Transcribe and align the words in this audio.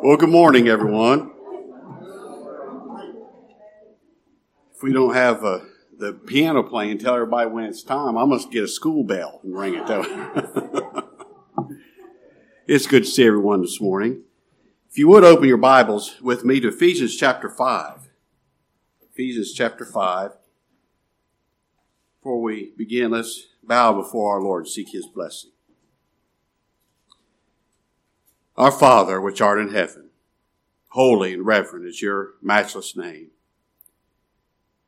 Well, 0.00 0.16
good 0.16 0.28
morning, 0.28 0.68
everyone. 0.68 1.32
If 4.72 4.80
we 4.80 4.92
don't 4.92 5.14
have 5.14 5.44
uh, 5.44 5.58
the 5.98 6.12
piano 6.12 6.62
playing, 6.62 6.98
tell 6.98 7.14
everybody 7.14 7.50
when 7.50 7.64
it's 7.64 7.82
time. 7.82 8.16
I 8.16 8.24
must 8.24 8.52
get 8.52 8.62
a 8.62 8.68
school 8.68 9.02
bell 9.02 9.40
and 9.42 9.58
ring 9.58 9.74
it. 9.74 9.86
Though. 9.86 10.04
It's 12.68 12.86
good 12.86 13.04
to 13.04 13.08
see 13.08 13.26
everyone 13.26 13.62
this 13.62 13.80
morning. 13.80 14.24
If 14.90 14.98
you 14.98 15.08
would 15.08 15.24
open 15.24 15.48
your 15.48 15.56
Bibles 15.56 16.20
with 16.20 16.44
me 16.44 16.60
to 16.60 16.68
Ephesians 16.68 17.16
chapter 17.16 17.48
5. 17.48 18.10
Ephesians 19.10 19.54
chapter 19.54 19.86
5. 19.86 20.32
Before 22.20 22.42
we 22.42 22.74
begin, 22.76 23.12
let's 23.12 23.46
bow 23.64 23.94
before 23.94 24.34
our 24.34 24.42
Lord 24.42 24.64
and 24.66 24.70
seek 24.70 24.90
His 24.90 25.06
blessing. 25.06 25.52
Our 28.58 28.72
Father, 28.72 29.20
which 29.20 29.40
art 29.40 29.60
in 29.60 29.68
heaven, 29.68 30.10
holy 30.88 31.32
and 31.32 31.46
reverent 31.46 31.86
is 31.86 32.02
your 32.02 32.30
matchless 32.42 32.96
name. 32.96 33.28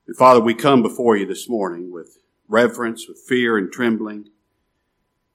And 0.09 0.17
Father, 0.17 0.41
we 0.41 0.55
come 0.55 0.83
before 0.83 1.17
you 1.17 1.25
this 1.25 1.49
morning 1.49 1.93
with 1.93 2.19
reverence, 2.49 3.07
with 3.07 3.21
fear 3.21 3.57
and 3.57 3.71
trembling, 3.71 4.31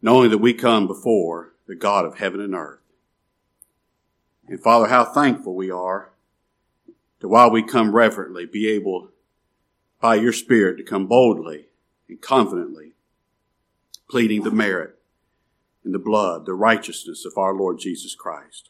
knowing 0.02 0.32
that 0.32 0.40
we 0.40 0.54
come 0.54 0.86
before 0.86 1.54
the 1.66 1.78
God 1.78 2.04
of 2.04 2.18
heaven 2.18 2.42
and 2.42 2.54
earth. 2.54 2.82
And 4.50 4.62
Father, 4.62 4.88
how 4.88 5.06
thankful 5.06 5.56
we 5.56 5.72
are 5.72 6.12
to 7.22 7.30
while 7.30 7.50
we 7.50 7.64
come 7.64 7.96
reverently 7.96 8.46
be 8.46 8.68
able 8.68 9.12
by 10.02 10.16
your 10.16 10.34
Spirit 10.34 10.76
to 10.76 10.84
come 10.84 11.08
boldly 11.08 11.68
and 12.10 12.20
confidently 12.20 12.96
pleading 14.10 14.44
the 14.44 14.52
merit 14.52 15.00
in 15.86 15.92
the 15.92 16.00
blood, 16.00 16.46
the 16.46 16.54
righteousness 16.54 17.26
of 17.26 17.38
our 17.38 17.54
Lord 17.54 17.80
Jesus 17.80 18.16
Christ. 18.16 18.70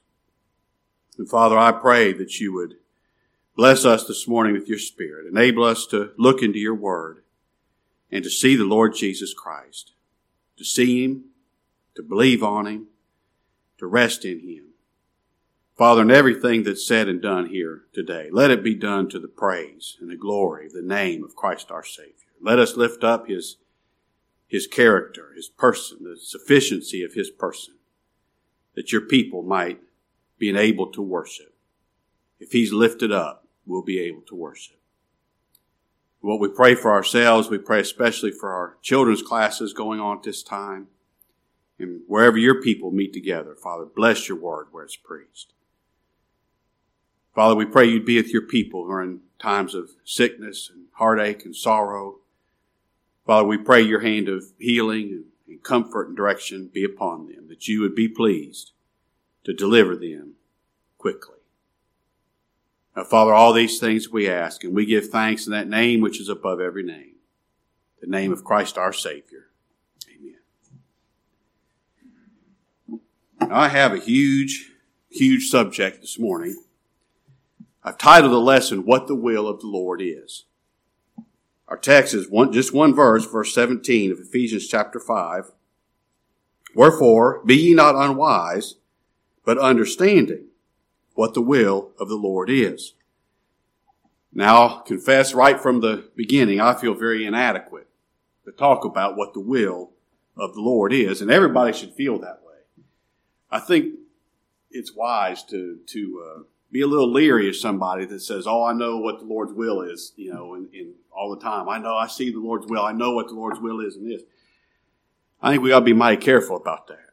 And 1.17 1.29
Father, 1.29 1.57
I 1.57 1.71
pray 1.71 2.11
that 2.13 2.39
you 2.39 2.53
would 2.53 2.75
bless 3.55 3.85
us 3.85 4.05
this 4.05 4.27
morning 4.27 4.53
with 4.53 4.67
your 4.67 4.77
Spirit, 4.77 5.27
enable 5.27 5.63
us 5.63 5.87
to 5.87 6.11
look 6.17 6.43
into 6.43 6.59
your 6.59 6.75
word 6.75 7.23
and 8.11 8.23
to 8.23 8.29
see 8.29 8.55
the 8.55 8.65
Lord 8.65 8.93
Jesus 8.95 9.33
Christ, 9.33 9.93
to 10.57 10.65
see 10.65 11.03
him, 11.03 11.25
to 11.95 12.03
believe 12.03 12.43
on 12.43 12.67
him, 12.67 12.87
to 13.77 13.87
rest 13.87 14.25
in 14.25 14.41
him. 14.41 14.65
Father, 15.77 16.01
in 16.01 16.11
everything 16.11 16.63
that's 16.63 16.87
said 16.87 17.09
and 17.09 17.21
done 17.21 17.47
here 17.47 17.83
today, 17.93 18.29
let 18.31 18.51
it 18.51 18.63
be 18.63 18.75
done 18.75 19.09
to 19.09 19.19
the 19.19 19.27
praise 19.27 19.97
and 19.99 20.09
the 20.09 20.15
glory 20.15 20.67
of 20.67 20.73
the 20.73 20.81
name 20.81 21.23
of 21.23 21.35
Christ 21.35 21.71
our 21.71 21.83
Savior. 21.83 22.13
Let 22.41 22.59
us 22.59 22.77
lift 22.77 23.03
up 23.03 23.27
his 23.27 23.57
his 24.55 24.67
character, 24.67 25.33
his 25.35 25.49
person, 25.49 25.97
the 26.01 26.15
sufficiency 26.17 27.03
of 27.03 27.13
his 27.13 27.29
person, 27.29 27.73
that 28.73 28.89
your 28.89 29.01
people 29.01 29.41
might 29.43 29.81
be 30.37 30.47
enabled 30.47 30.93
to 30.93 31.01
worship. 31.01 31.53
If 32.39 32.53
he's 32.53 32.71
lifted 32.71 33.11
up, 33.11 33.45
we'll 33.65 33.81
be 33.81 33.99
able 33.99 34.21
to 34.21 34.33
worship. 34.35 34.77
What 36.21 36.39
we 36.39 36.47
pray 36.47 36.73
for 36.73 36.93
ourselves, 36.93 37.49
we 37.49 37.57
pray 37.57 37.81
especially 37.81 38.31
for 38.31 38.53
our 38.53 38.77
children's 38.81 39.21
classes 39.21 39.73
going 39.73 39.99
on 39.99 40.17
at 40.17 40.23
this 40.23 40.41
time. 40.41 40.87
And 41.77 42.03
wherever 42.07 42.37
your 42.37 42.61
people 42.61 42.91
meet 42.91 43.11
together, 43.11 43.55
Father, 43.55 43.83
bless 43.83 44.29
your 44.29 44.39
word 44.39 44.67
where 44.71 44.85
it's 44.85 44.95
preached. 44.95 45.51
Father, 47.33 47.55
we 47.55 47.65
pray 47.65 47.87
you'd 47.87 48.05
be 48.05 48.15
with 48.15 48.31
your 48.31 48.43
people 48.43 48.85
who 48.85 48.91
are 48.91 49.03
in 49.03 49.19
times 49.37 49.75
of 49.75 49.89
sickness 50.05 50.71
and 50.73 50.85
heartache 50.93 51.43
and 51.43 51.53
sorrow. 51.53 52.19
Father, 53.25 53.47
we 53.47 53.57
pray 53.57 53.81
your 53.81 54.01
hand 54.01 54.29
of 54.29 54.45
healing 54.59 55.25
and 55.47 55.63
comfort 55.63 56.07
and 56.07 56.15
direction 56.15 56.69
be 56.71 56.83
upon 56.83 57.27
them, 57.27 57.47
that 57.49 57.67
you 57.67 57.81
would 57.81 57.95
be 57.95 58.07
pleased 58.07 58.71
to 59.43 59.53
deliver 59.53 59.95
them 59.95 60.33
quickly. 60.97 61.35
Now, 62.95 63.03
Father, 63.03 63.33
all 63.33 63.51
these 63.51 63.79
things 63.79 64.09
we 64.09 64.29
ask, 64.29 64.63
and 64.63 64.73
we 64.73 64.85
give 64.85 65.09
thanks 65.09 65.47
in 65.47 65.51
that 65.53 65.67
name 65.67 66.01
which 66.01 66.21
is 66.21 66.29
above 66.29 66.61
every 66.61 66.83
name, 66.83 67.15
the 67.99 68.07
name 68.07 68.31
of 68.31 68.43
Christ 68.43 68.77
our 68.77 68.93
Savior. 68.93 69.47
Amen. 70.07 70.39
Now, 73.41 73.55
I 73.55 73.67
have 73.69 73.91
a 73.91 73.99
huge, 73.99 74.71
huge 75.09 75.49
subject 75.49 76.01
this 76.01 76.19
morning. 76.19 76.63
I've 77.83 77.97
titled 77.97 78.31
the 78.31 78.39
lesson, 78.39 78.85
What 78.85 79.07
the 79.07 79.15
Will 79.15 79.47
of 79.47 79.61
the 79.61 79.67
Lord 79.67 80.01
Is. 80.01 80.45
Our 81.67 81.77
text 81.77 82.13
is 82.13 82.29
one, 82.29 82.53
just 82.53 82.73
one 82.73 82.93
verse, 82.93 83.25
verse 83.25 83.53
17 83.53 84.11
of 84.11 84.19
Ephesians 84.19 84.67
chapter 84.67 84.99
5. 84.99 85.51
Wherefore, 86.75 87.41
be 87.45 87.55
ye 87.55 87.73
not 87.73 87.95
unwise, 87.95 88.75
but 89.43 89.57
understanding 89.57 90.47
what 91.13 91.33
the 91.33 91.41
will 91.41 91.91
of 91.99 92.09
the 92.09 92.15
Lord 92.15 92.49
is. 92.49 92.93
Now, 94.33 94.57
I'll 94.57 94.81
confess 94.81 95.33
right 95.33 95.59
from 95.59 95.79
the 95.79 96.09
beginning, 96.15 96.59
I 96.59 96.73
feel 96.73 96.93
very 96.93 97.25
inadequate 97.25 97.87
to 98.43 98.51
talk 98.51 98.83
about 98.83 99.15
what 99.15 99.33
the 99.33 99.39
will 99.39 99.91
of 100.37 100.53
the 100.53 100.61
Lord 100.61 100.91
is, 100.91 101.21
and 101.21 101.31
everybody 101.31 101.71
should 101.71 101.93
feel 101.93 102.19
that 102.19 102.41
way. 102.45 102.83
I 103.49 103.59
think 103.59 103.95
it's 104.69 104.93
wise 104.93 105.41
to, 105.45 105.79
to, 105.87 106.23
uh, 106.25 106.43
be 106.75 106.81
a 106.81 106.87
little 106.87 107.09
leery 107.09 107.47
of 107.47 107.55
somebody 107.55 108.03
that 108.03 108.19
says, 108.19 108.45
"Oh, 108.45 108.61
I 108.61 108.73
know 108.73 108.97
what 108.97 109.19
the 109.19 109.25
Lord's 109.25 109.53
will 109.53 109.81
is," 109.81 110.11
you 110.17 110.33
know, 110.33 110.55
and, 110.55 110.67
and 110.73 110.93
all 111.09 111.33
the 111.33 111.41
time. 111.41 111.69
I 111.69 111.77
know 111.77 111.95
I 111.95 112.07
see 112.07 112.31
the 112.31 112.39
Lord's 112.39 112.67
will. 112.67 112.83
I 112.83 112.91
know 112.91 113.13
what 113.13 113.29
the 113.29 113.33
Lord's 113.33 113.61
will 113.61 113.79
is 113.79 113.95
in 113.95 114.09
this. 114.09 114.23
I 115.41 115.51
think 115.51 115.63
we 115.63 115.71
ought 115.71 115.79
to 115.79 115.85
be 115.85 115.93
mighty 115.93 116.21
careful 116.21 116.57
about 116.57 116.87
that. 116.87 117.11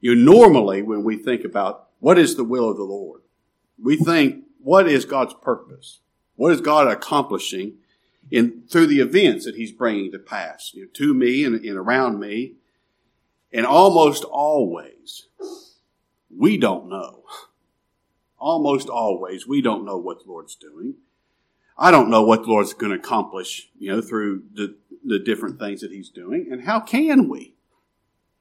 You 0.00 0.14
normally 0.14 0.82
when 0.82 1.04
we 1.04 1.16
think 1.16 1.42
about 1.42 1.88
what 2.00 2.18
is 2.18 2.36
the 2.36 2.44
will 2.44 2.68
of 2.68 2.76
the 2.76 2.84
Lord, 2.84 3.22
we 3.82 3.96
think, 3.96 4.44
what 4.60 4.86
is 4.86 5.06
God's 5.06 5.32
purpose? 5.32 6.00
What 6.36 6.52
is 6.52 6.60
God 6.60 6.86
accomplishing 6.86 7.78
in 8.30 8.64
through 8.68 8.88
the 8.88 9.00
events 9.00 9.46
that 9.46 9.56
He's 9.56 9.72
bringing 9.72 10.12
to 10.12 10.18
pass 10.18 10.72
you 10.74 10.82
know, 10.82 10.90
to 10.92 11.14
me 11.14 11.44
and, 11.44 11.64
and 11.64 11.78
around 11.78 12.20
me? 12.20 12.56
And 13.54 13.64
almost 13.64 14.24
always, 14.24 15.28
we 16.28 16.58
don't 16.58 16.90
know 16.90 17.24
almost 18.38 18.88
always 18.88 19.46
we 19.46 19.60
don't 19.60 19.84
know 19.84 19.96
what 19.96 20.24
the 20.24 20.30
Lord's 20.30 20.54
doing. 20.54 20.94
I 21.76 21.90
don't 21.90 22.10
know 22.10 22.22
what 22.22 22.42
the 22.42 22.48
Lord's 22.48 22.74
going 22.74 22.92
to 22.92 22.98
accomplish, 22.98 23.68
you 23.78 23.92
know, 23.92 24.00
through 24.00 24.42
the, 24.52 24.76
the 25.04 25.18
different 25.18 25.58
things 25.60 25.80
that 25.80 25.92
He's 25.92 26.08
doing. 26.08 26.48
And 26.50 26.64
how 26.64 26.80
can 26.80 27.28
we? 27.28 27.54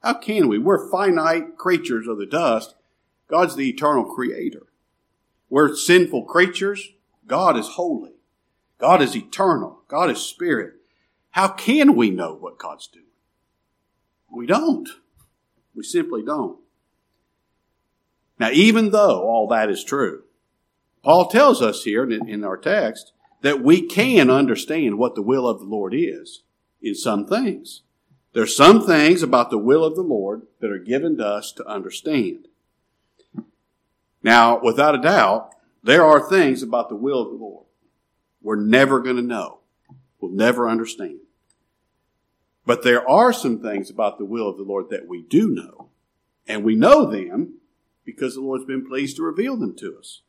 How 0.02 0.13
can 0.13 0.47
we? 0.47 0.58
We're 0.58 0.90
finite 0.90 1.58
creatures 1.58 2.08
of 2.08 2.18
the 2.18 2.25
dust. 2.25 2.75
God's 3.28 3.56
the 3.56 3.69
eternal 3.69 4.06
creator. 4.06 4.68
We're 5.50 5.75
sinful 5.75 6.24
creatures. 6.24 6.90
God 7.28 7.58
is 7.58 7.68
holy. 7.69 8.14
God 8.79 9.02
is 9.02 9.16
eternal. 9.16 9.81
God 9.88 10.09
is 10.09 10.19
spirit. 10.19 10.75
How 11.31 11.47
can 11.47 11.96
we 11.96 12.09
know 12.09 12.34
what 12.34 12.58
God's 12.58 12.88
doing? 12.88 13.06
We 14.31 14.46
don't. 14.46 14.90
We 15.75 15.84
simply 15.84 16.24
don't. 16.24 16.59
Now, 18.40 18.52
even 18.52 18.92
though 18.92 19.22
all 19.22 19.48
that 19.48 19.70
is 19.70 19.84
true, 19.84 20.24
Paul 21.03 21.28
tells 21.28 21.62
us 21.62 21.84
here 21.84 22.09
in, 22.09 22.44
our 22.44 22.58
text 22.58 23.14
that 23.42 23.64
we 23.64 23.81
can 23.81 24.30
understand 24.30 24.98
what 24.98 25.16
the 25.16 25.22
will 25.22 25.48
of 25.48 25.59
the 25.59 25.66
Lord 25.66 25.94
is 25.96 26.44
in 26.81 26.96
some 26.96 27.26
things. 27.26 27.81
There's 28.34 28.56
some 28.56 28.86
things 28.86 29.24
about 29.24 29.50
the 29.50 29.58
will 29.58 29.84
of 29.84 29.96
the 29.96 30.02
Lord 30.02 30.44
that 30.59 30.72
are 30.72 30.78
given 30.78 31.18
to 31.18 31.26
us 31.26 31.52
to 31.53 31.66
understand. 31.66 32.47
Now, 34.22 34.59
without 34.59 34.96
a 34.96 35.02
doubt, 35.02 35.56
there 35.81 36.06
are 36.06 36.30
things 36.30 36.62
about 36.62 36.90
the 36.90 36.96
will 36.96 37.22
of 37.22 37.30
the 37.30 37.38
Lord 37.38 37.68
we're 38.47 38.56
never 38.56 39.02
going 39.02 39.18
to 39.18 39.22
know. 39.22 39.59
We'll 40.22 40.31
never 40.31 40.70
understand. 40.70 41.20
But 42.66 42.81
there 42.81 43.06
are 43.06 43.34
some 43.34 43.62
things 43.62 43.90
about 43.90 44.18
the 44.18 44.24
will 44.24 44.47
of 44.47 44.56
the 44.56 44.64
Lord 44.64 44.90
that 44.90 45.06
we 45.06 45.22
do 45.22 45.50
know. 45.50 45.90
And 46.47 46.64
we 46.64 46.74
know 46.74 47.06
them 47.06 47.56
because 48.07 48.35
the 48.35 48.41
Lord's 48.41 48.63
been 48.63 48.88
pleased 48.88 49.18
to 49.18 49.23
reveal 49.23 49.57
them 49.57 49.75
to 49.75 49.97
us. 49.99 50.22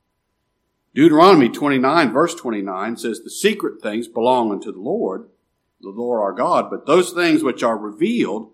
Deuteronomy 0.97 1.49
29 1.49 2.13
verse 2.13 2.35
29 2.35 2.97
says, 2.97 3.21
The 3.21 3.31
secret 3.31 3.81
things 3.81 4.09
belong 4.09 4.51
unto 4.51 4.73
the 4.73 4.81
Lord, 4.81 5.29
the 5.81 5.91
Lord 5.91 6.21
our 6.21 6.33
God, 6.33 6.71
but 6.71 6.87
those 6.87 7.13
things 7.13 7.45
which 7.45 7.63
are 7.63 7.79
revealed 7.79 8.51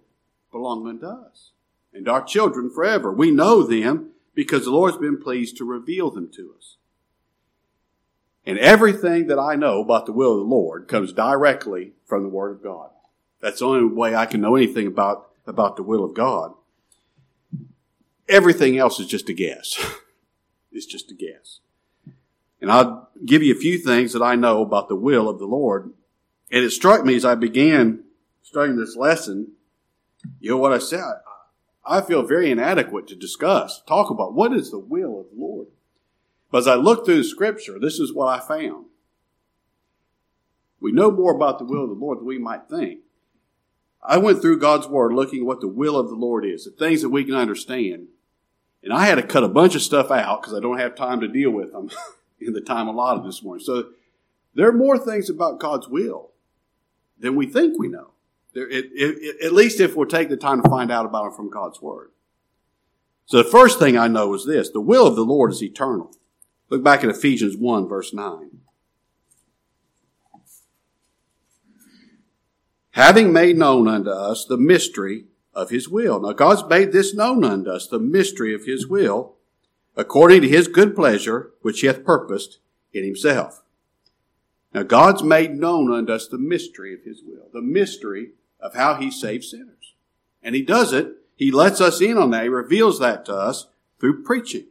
belong 0.52 0.86
unto 0.86 1.06
us 1.06 1.52
and 1.94 2.06
our 2.06 2.22
children 2.22 2.68
forever. 2.68 3.10
We 3.10 3.30
know 3.30 3.62
them 3.62 4.10
because 4.34 4.64
the 4.64 4.72
Lord's 4.72 4.98
been 4.98 5.22
pleased 5.22 5.56
to 5.56 5.64
reveal 5.64 6.10
them 6.10 6.30
to 6.34 6.54
us. 6.58 6.76
And 8.44 8.58
everything 8.58 9.28
that 9.28 9.38
I 9.38 9.54
know 9.54 9.80
about 9.80 10.04
the 10.04 10.12
will 10.12 10.32
of 10.32 10.40
the 10.40 10.54
Lord 10.54 10.86
comes 10.86 11.14
directly 11.14 11.92
from 12.04 12.24
the 12.24 12.28
Word 12.28 12.50
of 12.50 12.62
God. 12.62 12.90
That's 13.40 13.60
the 13.60 13.66
only 13.66 13.86
way 13.86 14.14
I 14.14 14.26
can 14.26 14.42
know 14.42 14.54
anything 14.54 14.86
about, 14.86 15.30
about 15.46 15.76
the 15.76 15.82
will 15.82 16.04
of 16.04 16.12
God. 16.12 16.52
Everything 18.28 18.78
else 18.78 18.98
is 18.98 19.06
just 19.06 19.28
a 19.28 19.34
guess. 19.34 19.78
it's 20.72 20.86
just 20.86 21.10
a 21.10 21.14
guess. 21.14 21.60
And 22.60 22.70
I'll 22.70 23.10
give 23.24 23.42
you 23.42 23.54
a 23.54 23.58
few 23.58 23.78
things 23.78 24.12
that 24.12 24.22
I 24.22 24.34
know 24.36 24.62
about 24.62 24.88
the 24.88 24.96
will 24.96 25.28
of 25.28 25.38
the 25.38 25.46
Lord. 25.46 25.92
And 26.50 26.64
it 26.64 26.70
struck 26.70 27.04
me 27.04 27.14
as 27.14 27.24
I 27.24 27.34
began 27.34 28.04
studying 28.42 28.78
this 28.78 28.96
lesson, 28.96 29.52
you 30.40 30.50
know 30.50 30.56
what 30.56 30.72
I 30.72 30.78
said? 30.78 31.14
I 31.84 32.00
feel 32.00 32.22
very 32.22 32.50
inadequate 32.50 33.06
to 33.08 33.14
discuss, 33.14 33.82
talk 33.86 34.10
about 34.10 34.32
what 34.32 34.54
is 34.54 34.70
the 34.70 34.78
will 34.78 35.20
of 35.20 35.26
the 35.30 35.36
Lord. 35.36 35.66
But 36.50 36.58
as 36.58 36.68
I 36.68 36.76
looked 36.76 37.04
through 37.04 37.24
scripture, 37.24 37.78
this 37.78 37.98
is 37.98 38.14
what 38.14 38.28
I 38.28 38.40
found. 38.40 38.86
We 40.80 40.92
know 40.92 41.10
more 41.10 41.34
about 41.34 41.58
the 41.58 41.64
will 41.64 41.82
of 41.82 41.88
the 41.88 41.94
Lord 41.94 42.18
than 42.18 42.26
we 42.26 42.38
might 42.38 42.68
think. 42.68 43.00
I 44.04 44.18
went 44.18 44.42
through 44.42 44.58
God's 44.58 44.86
Word 44.86 45.12
looking 45.14 45.40
at 45.40 45.46
what 45.46 45.60
the 45.60 45.68
will 45.68 45.96
of 45.96 46.08
the 46.08 46.14
Lord 46.14 46.44
is, 46.44 46.64
the 46.64 46.70
things 46.70 47.00
that 47.02 47.08
we 47.08 47.24
can 47.24 47.34
understand. 47.34 48.08
And 48.82 48.92
I 48.92 49.06
had 49.06 49.14
to 49.14 49.22
cut 49.22 49.44
a 49.44 49.48
bunch 49.48 49.74
of 49.74 49.82
stuff 49.82 50.10
out 50.10 50.42
because 50.42 50.54
I 50.54 50.60
don't 50.60 50.78
have 50.78 50.94
time 50.94 51.20
to 51.20 51.28
deal 51.28 51.50
with 51.50 51.72
them 51.72 51.90
in 52.40 52.52
the 52.52 52.60
time 52.60 52.86
allotted 52.86 53.24
this 53.24 53.42
morning. 53.42 53.64
So 53.64 53.88
there 54.54 54.68
are 54.68 54.72
more 54.72 54.98
things 54.98 55.30
about 55.30 55.58
God's 55.58 55.88
will 55.88 56.30
than 57.18 57.34
we 57.34 57.46
think 57.46 57.78
we 57.78 57.88
know. 57.88 58.10
There, 58.52 58.68
it, 58.68 58.86
it, 58.92 59.42
at 59.42 59.52
least 59.52 59.80
if 59.80 59.96
we'll 59.96 60.06
take 60.06 60.28
the 60.28 60.36
time 60.36 60.62
to 60.62 60.68
find 60.68 60.92
out 60.92 61.06
about 61.06 61.24
them 61.24 61.32
from 61.32 61.50
God's 61.50 61.80
Word. 61.80 62.10
So 63.26 63.38
the 63.38 63.48
first 63.48 63.78
thing 63.78 63.96
I 63.96 64.06
know 64.06 64.34
is 64.34 64.44
this 64.44 64.70
the 64.70 64.80
will 64.80 65.06
of 65.06 65.16
the 65.16 65.24
Lord 65.24 65.50
is 65.50 65.62
eternal. 65.62 66.14
Look 66.68 66.84
back 66.84 67.02
at 67.02 67.10
Ephesians 67.10 67.56
1, 67.56 67.88
verse 67.88 68.12
9. 68.12 68.50
Having 72.94 73.32
made 73.32 73.58
known 73.58 73.88
unto 73.88 74.10
us 74.10 74.44
the 74.44 74.56
mystery 74.56 75.24
of 75.52 75.70
his 75.70 75.88
will. 75.88 76.20
Now 76.20 76.32
God's 76.32 76.64
made 76.68 76.92
this 76.92 77.12
known 77.12 77.44
unto 77.44 77.70
us, 77.70 77.88
the 77.88 77.98
mystery 77.98 78.54
of 78.54 78.66
his 78.66 78.86
will, 78.86 79.34
according 79.96 80.42
to 80.42 80.48
his 80.48 80.68
good 80.68 80.94
pleasure, 80.94 81.50
which 81.60 81.80
he 81.80 81.88
hath 81.88 82.04
purposed 82.04 82.60
in 82.92 83.04
himself. 83.04 83.64
Now 84.72 84.84
God's 84.84 85.24
made 85.24 85.56
known 85.56 85.92
unto 85.92 86.12
us 86.12 86.28
the 86.28 86.38
mystery 86.38 86.94
of 86.94 87.02
his 87.02 87.20
will, 87.20 87.48
the 87.52 87.60
mystery 87.60 88.30
of 88.60 88.74
how 88.74 88.94
he 88.94 89.10
saves 89.10 89.50
sinners. 89.50 89.94
And 90.40 90.54
he 90.54 90.62
does 90.62 90.92
it, 90.92 91.16
he 91.34 91.50
lets 91.50 91.80
us 91.80 92.00
in 92.00 92.16
on 92.16 92.30
that, 92.30 92.44
he 92.44 92.48
reveals 92.48 93.00
that 93.00 93.24
to 93.24 93.34
us 93.34 93.66
through 93.98 94.22
preaching. 94.22 94.66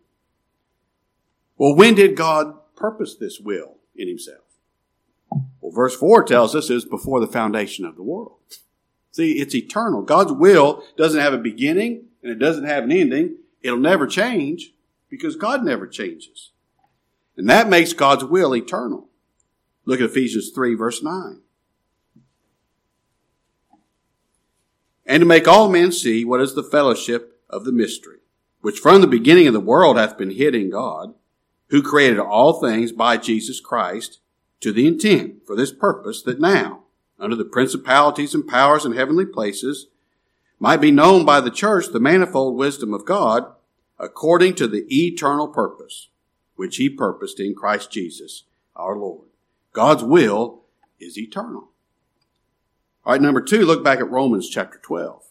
Well, 1.58 1.76
when 1.76 1.96
did 1.96 2.16
God 2.16 2.56
purpose 2.78 3.16
this 3.16 3.42
will 3.42 3.76
in 3.98 4.08
himself? 4.08 4.43
Well, 5.62 5.72
verse 5.72 5.96
4 5.96 6.24
tells 6.24 6.56
us 6.56 6.70
is 6.70 6.86
before 6.86 7.20
the 7.20 7.28
foundation 7.28 7.86
of 7.86 7.96
the 7.96 8.04
world. 8.04 8.38
See, 9.12 9.34
it's 9.34 9.54
eternal. 9.54 10.02
God's 10.02 10.32
will 10.32 10.84
doesn't 10.98 11.20
have 11.20 11.34
a 11.34 11.38
beginning 11.38 12.06
and 12.22 12.32
it 12.32 12.40
doesn't 12.40 12.66
have 12.66 12.84
an 12.84 12.92
ending. 12.92 13.38
It'll 13.62 13.78
never 13.78 14.08
change 14.08 14.74
because 15.10 15.36
God 15.36 15.64
never 15.64 15.88
changes. 15.88 16.52
And 17.38 17.50
that 17.50 17.70
makes 17.70 17.94
God's 17.94 18.26
will 18.26 18.56
eternal. 18.56 19.08
Look 19.86 20.00
at 20.00 20.10
Ephesians 20.10 20.52
3 20.54 20.76
verse 20.76 21.04
9. 21.04 21.42
And 25.06 25.22
to 25.22 25.26
make 25.26 25.48
all 25.48 25.70
men 25.70 25.92
see 25.92 26.24
what 26.26 26.42
is 26.42 26.56
the 26.56 26.64
fellowship 26.64 27.42
of 27.50 27.66
the 27.66 27.72
mystery, 27.72 28.20
which 28.62 28.80
from 28.80 29.02
the 29.02 29.08
beginning 29.08 29.48
of 29.48 29.54
the 29.54 29.60
world 29.60 29.98
hath 29.98 30.18
been 30.18 30.32
hid 30.32 30.56
in 30.56 30.70
God, 30.70 31.14
who 31.68 31.82
created 31.82 32.20
all 32.20 32.62
things 32.62 32.92
by 32.92 33.18
Jesus 33.18 33.60
Christ, 33.60 34.20
to 34.64 34.72
the 34.72 34.88
intent 34.88 35.46
for 35.46 35.56
this 35.56 35.72
purpose 35.72 36.22
that 36.24 36.40
now, 36.40 36.84
under 37.20 37.36
the 37.36 37.46
principalities 37.46 38.34
and 38.34 38.48
powers 38.48 38.86
in 38.86 38.94
heavenly 38.94 39.26
places, 39.26 39.88
might 40.58 40.82
be 40.82 40.92
known 40.92 41.26
by 41.26 41.42
the 41.42 41.52
church 41.52 41.88
the 41.88 42.00
manifold 42.00 42.56
wisdom 42.56 42.94
of 42.94 43.06
God 43.06 43.46
according 44.00 44.56
to 44.56 44.68
the 44.68 44.86
eternal 44.90 45.48
purpose 45.48 46.08
which 46.56 46.78
he 46.78 46.90
purposed 46.90 47.40
in 47.40 47.54
Christ 47.54 47.92
Jesus 47.92 48.44
our 48.76 48.98
Lord. 48.98 49.28
God's 49.74 50.04
will 50.04 50.62
is 51.00 51.18
eternal. 51.18 51.70
All 53.06 53.12
right, 53.12 53.22
number 53.22 53.42
two, 53.42 53.66
look 53.66 53.84
back 53.84 54.00
at 54.00 54.10
Romans 54.10 54.50
chapter 54.50 54.80
12. 54.82 55.26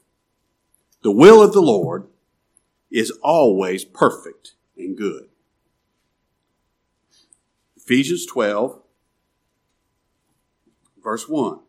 The 1.02 1.10
will 1.10 1.42
of 1.42 1.52
the 1.52 1.62
Lord 1.62 2.06
is 2.90 3.10
always 3.22 3.84
perfect 3.84 4.52
and 4.76 4.96
good. 4.96 5.28
Ephesians 7.76 8.26
12, 8.26 8.81
verse 11.02 11.28
1. 11.28 11.60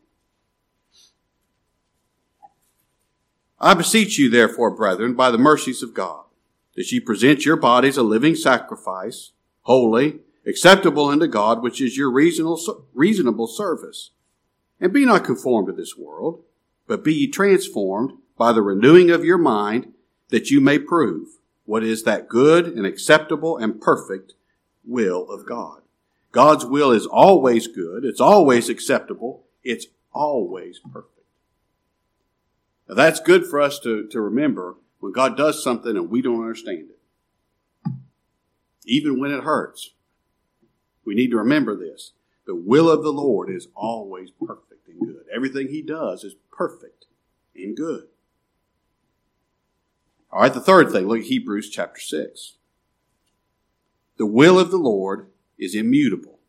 I 3.60 3.74
beseech 3.74 4.20
you, 4.20 4.30
therefore, 4.30 4.72
brethren, 4.72 5.14
by 5.14 5.32
the 5.32 5.38
mercies 5.38 5.82
of 5.82 5.94
God, 5.94 6.26
that 6.76 6.92
ye 6.92 7.00
present 7.00 7.46
your 7.46 7.56
bodies 7.56 7.96
a 7.96 8.04
living 8.04 8.36
sacrifice, 8.36 9.32
holy, 9.62 10.20
acceptable 10.46 11.08
unto 11.08 11.28
God, 11.28 11.64
which 11.64 11.80
is 11.80 11.96
your 11.96 12.12
reasonable, 12.12 12.86
reasonable 12.94 13.48
service. 13.48 14.12
And 14.82 14.92
be 14.92 15.06
not 15.06 15.24
conformed 15.24 15.68
to 15.68 15.74
this 15.74 15.96
world, 15.98 16.44
but 16.88 17.06
be 17.06 17.14
ye 17.14 17.28
transformed 17.28 18.12
by 18.38 18.52
the 18.52 18.62
renewing 18.62 19.10
of 19.10 19.24
your 19.24 19.38
mind, 19.38 19.94
that 20.28 20.52
you 20.52 20.60
may 20.60 20.78
prove 20.78 21.40
what 21.64 21.84
is 21.84 22.04
that 22.04 22.28
good 22.28 22.66
and 22.66 22.86
acceptable 22.86 23.58
and 23.58 23.80
perfect 23.80 24.34
will 24.84 25.30
of 25.30 25.46
God. 25.46 25.83
God's 26.34 26.66
will 26.66 26.92
is 26.92 27.06
always 27.06 27.68
good, 27.68 28.04
it's 28.04 28.20
always 28.20 28.68
acceptable, 28.68 29.46
it's 29.64 29.86
always 30.12 30.80
perfect. 30.80 31.10
Now 32.90 32.96
that's 32.96 33.20
good 33.20 33.46
for 33.46 33.62
us 33.62 33.80
to, 33.80 34.08
to 34.08 34.20
remember 34.20 34.76
when 35.00 35.14
God 35.14 35.38
does 35.38 35.64
something 35.64 35.96
and 35.96 36.10
we 36.10 36.24
don't 36.24 36.42
understand 36.42 36.90
it. 36.90 37.92
Even 38.84 39.20
when 39.20 39.32
it 39.32 39.44
hurts. 39.44 39.92
We 41.06 41.14
need 41.14 41.30
to 41.32 41.38
remember 41.38 41.76
this. 41.76 42.14
The 42.46 42.56
will 42.56 42.90
of 42.90 43.04
the 43.04 43.14
Lord 43.14 43.50
is 43.50 43.68
always 43.76 44.32
perfect 44.32 44.88
and 44.88 45.00
good. 45.00 45.26
Everything 45.34 45.68
He 45.68 45.84
does 45.84 46.24
is 46.24 46.36
perfect 46.52 47.06
and 47.56 47.78
good. 47.78 48.06
All 50.32 50.42
right, 50.42 50.54
the 50.54 50.60
third 50.60 50.92
thing, 50.92 51.08
look 51.08 51.20
at 51.20 51.26
Hebrews 51.26 51.70
chapter 51.70 52.02
6. 52.02 52.56
The 54.18 54.26
will 54.26 54.60
of 54.60 54.72
the 54.72 54.78
Lord 54.78 55.28
is 55.58 55.76
immutable. 55.76 56.40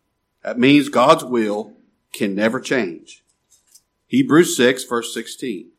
That 0.42 0.58
means 0.58 0.88
God's 0.88 1.24
will 1.24 1.72
can 2.12 2.34
never 2.34 2.60
change. 2.60 3.24
Hebrews 4.06 4.56
6, 4.56 4.84
verse 4.84 5.12
16. 5.12 5.70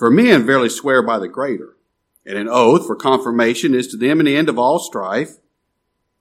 For 0.00 0.10
men 0.10 0.46
verily 0.46 0.70
swear 0.70 1.02
by 1.02 1.18
the 1.18 1.28
greater, 1.28 1.76
and 2.24 2.38
an 2.38 2.48
oath 2.48 2.86
for 2.86 2.96
confirmation 2.96 3.74
is 3.74 3.86
to 3.88 3.96
them 3.96 4.20
an 4.20 4.26
end 4.26 4.48
of 4.48 4.58
all 4.58 4.78
strife, 4.78 5.36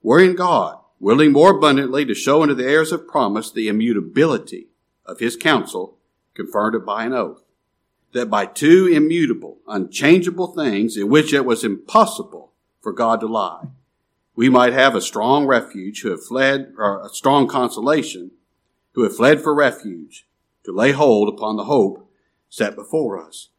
wherein 0.01 0.35
God, 0.35 0.79
willing 0.99 1.31
more 1.31 1.57
abundantly 1.57 2.03
to 2.05 2.13
show 2.13 2.41
unto 2.41 2.53
the 2.53 2.67
heirs 2.67 2.91
of 2.91 3.07
promise 3.07 3.51
the 3.51 3.69
immutability 3.69 4.67
of 5.05 5.19
his 5.19 5.37
counsel, 5.37 5.97
confirmed 6.33 6.75
it 6.75 6.85
by 6.85 7.05
an 7.05 7.13
oath, 7.13 7.43
that 8.13 8.29
by 8.29 8.45
two 8.45 8.87
immutable, 8.87 9.57
unchangeable 9.67 10.47
things 10.47 10.97
in 10.97 11.09
which 11.09 11.33
it 11.33 11.45
was 11.45 11.63
impossible 11.63 12.51
for 12.81 12.91
God 12.91 13.19
to 13.19 13.27
lie, 13.27 13.67
we 14.35 14.49
might 14.49 14.73
have 14.73 14.95
a 14.95 15.01
strong 15.01 15.45
refuge 15.45 16.01
who 16.01 16.11
have 16.11 16.23
fled, 16.23 16.73
or 16.77 17.05
a 17.05 17.09
strong 17.09 17.47
consolation, 17.47 18.31
who 18.93 19.03
have 19.03 19.15
fled 19.15 19.41
for 19.41 19.53
refuge, 19.53 20.25
to 20.63 20.71
lay 20.71 20.91
hold 20.91 21.29
upon 21.29 21.57
the 21.57 21.65
hope 21.65 22.09
set 22.49 22.75
before 22.75 23.21
us. 23.21 23.49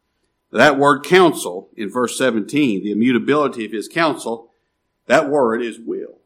That 0.52 0.78
word 0.78 1.04
counsel 1.04 1.70
in 1.76 1.90
verse 1.90 2.18
17, 2.18 2.82
the 2.82 2.90
immutability 2.90 3.64
of 3.64 3.72
his 3.72 3.88
counsel, 3.88 4.50
that 5.06 5.28
word 5.28 5.62
is 5.62 5.78
will. 5.78 6.18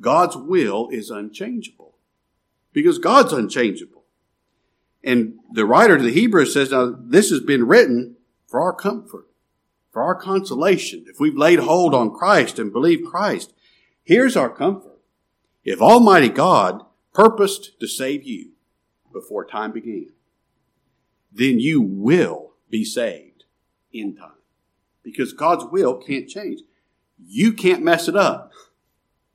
God's 0.00 0.36
will 0.36 0.88
is 0.90 1.10
unchangeable 1.10 1.94
because 2.72 2.98
God's 2.98 3.32
unchangeable. 3.32 3.99
And 5.02 5.38
the 5.52 5.64
writer 5.64 5.96
to 5.96 6.02
the 6.02 6.12
Hebrews 6.12 6.52
says, 6.52 6.70
now 6.70 6.94
this 6.98 7.30
has 7.30 7.40
been 7.40 7.66
written 7.66 8.16
for 8.46 8.60
our 8.60 8.74
comfort, 8.74 9.26
for 9.90 10.02
our 10.02 10.14
consolation. 10.14 11.04
If 11.08 11.18
we've 11.18 11.36
laid 11.36 11.60
hold 11.60 11.94
on 11.94 12.14
Christ 12.14 12.58
and 12.58 12.72
believe 12.72 13.08
Christ, 13.08 13.54
here's 14.02 14.36
our 14.36 14.50
comfort. 14.50 14.98
If 15.64 15.80
Almighty 15.80 16.28
God 16.28 16.84
purposed 17.14 17.78
to 17.80 17.86
save 17.86 18.24
you 18.24 18.50
before 19.12 19.44
time 19.44 19.72
began, 19.72 20.10
then 21.32 21.58
you 21.58 21.80
will 21.80 22.52
be 22.68 22.84
saved 22.84 23.44
in 23.92 24.16
time. 24.16 24.32
Because 25.02 25.32
God's 25.32 25.64
will 25.64 25.94
can't 25.94 26.28
change. 26.28 26.60
You 27.18 27.52
can't 27.52 27.82
mess 27.82 28.08
it 28.08 28.16
up. 28.16 28.52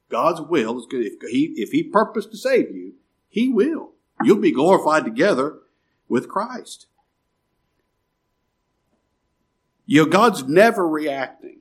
God's 0.10 0.42
will 0.42 0.78
is 0.80 0.86
good. 0.86 1.06
If 1.06 1.14
he, 1.30 1.54
if 1.58 1.72
he 1.72 1.84
purposed 1.84 2.32
to 2.32 2.38
save 2.38 2.70
you, 2.70 2.94
he 3.28 3.50
will. 3.50 3.95
You'll 4.24 4.38
be 4.38 4.52
glorified 4.52 5.04
together 5.04 5.60
with 6.08 6.30
Christ. 6.30 6.88
You 9.86 10.04
know, 10.04 10.10
God's 10.10 10.44
never 10.44 10.88
reacting 10.88 11.60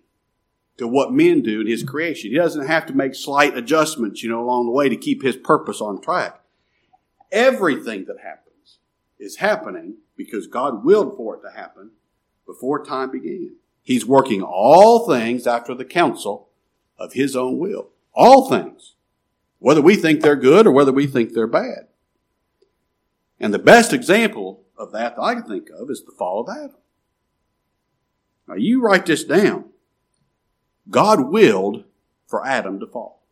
to 0.78 0.88
what 0.88 1.12
men 1.12 1.42
do 1.42 1.60
in 1.60 1.66
his 1.66 1.82
creation. 1.82 2.30
He 2.30 2.36
doesn't 2.36 2.66
have 2.66 2.86
to 2.86 2.94
make 2.94 3.14
slight 3.14 3.56
adjustments, 3.56 4.22
you 4.22 4.30
know, 4.30 4.42
along 4.42 4.66
the 4.66 4.72
way 4.72 4.88
to 4.88 4.96
keep 4.96 5.22
his 5.22 5.36
purpose 5.36 5.80
on 5.80 6.00
track. 6.00 6.40
Everything 7.30 8.06
that 8.06 8.18
happens 8.22 8.78
is 9.18 9.36
happening 9.36 9.96
because 10.16 10.46
God 10.46 10.84
willed 10.84 11.16
for 11.16 11.36
it 11.36 11.42
to 11.42 11.56
happen 11.56 11.90
before 12.46 12.84
time 12.84 13.10
began. 13.10 13.56
He's 13.82 14.06
working 14.06 14.42
all 14.42 15.06
things 15.06 15.46
after 15.46 15.74
the 15.74 15.84
counsel 15.84 16.48
of 16.98 17.12
His 17.12 17.36
own 17.36 17.58
will. 17.58 17.90
All 18.14 18.48
things. 18.48 18.94
Whether 19.58 19.82
we 19.82 19.96
think 19.96 20.20
they're 20.20 20.36
good 20.36 20.66
or 20.66 20.72
whether 20.72 20.92
we 20.92 21.06
think 21.06 21.32
they're 21.32 21.46
bad. 21.46 21.88
And 23.44 23.52
the 23.52 23.58
best 23.58 23.92
example 23.92 24.62
of 24.78 24.90
that 24.92 25.16
that 25.16 25.22
I 25.22 25.34
can 25.34 25.42
think 25.42 25.68
of 25.68 25.90
is 25.90 26.02
the 26.02 26.12
fall 26.18 26.40
of 26.40 26.48
Adam. 26.48 26.76
Now 28.48 28.54
you 28.54 28.80
write 28.80 29.04
this 29.04 29.22
down. 29.22 29.66
God 30.88 31.30
willed 31.30 31.84
for 32.26 32.46
Adam 32.46 32.80
to 32.80 32.86
fall. 32.86 33.22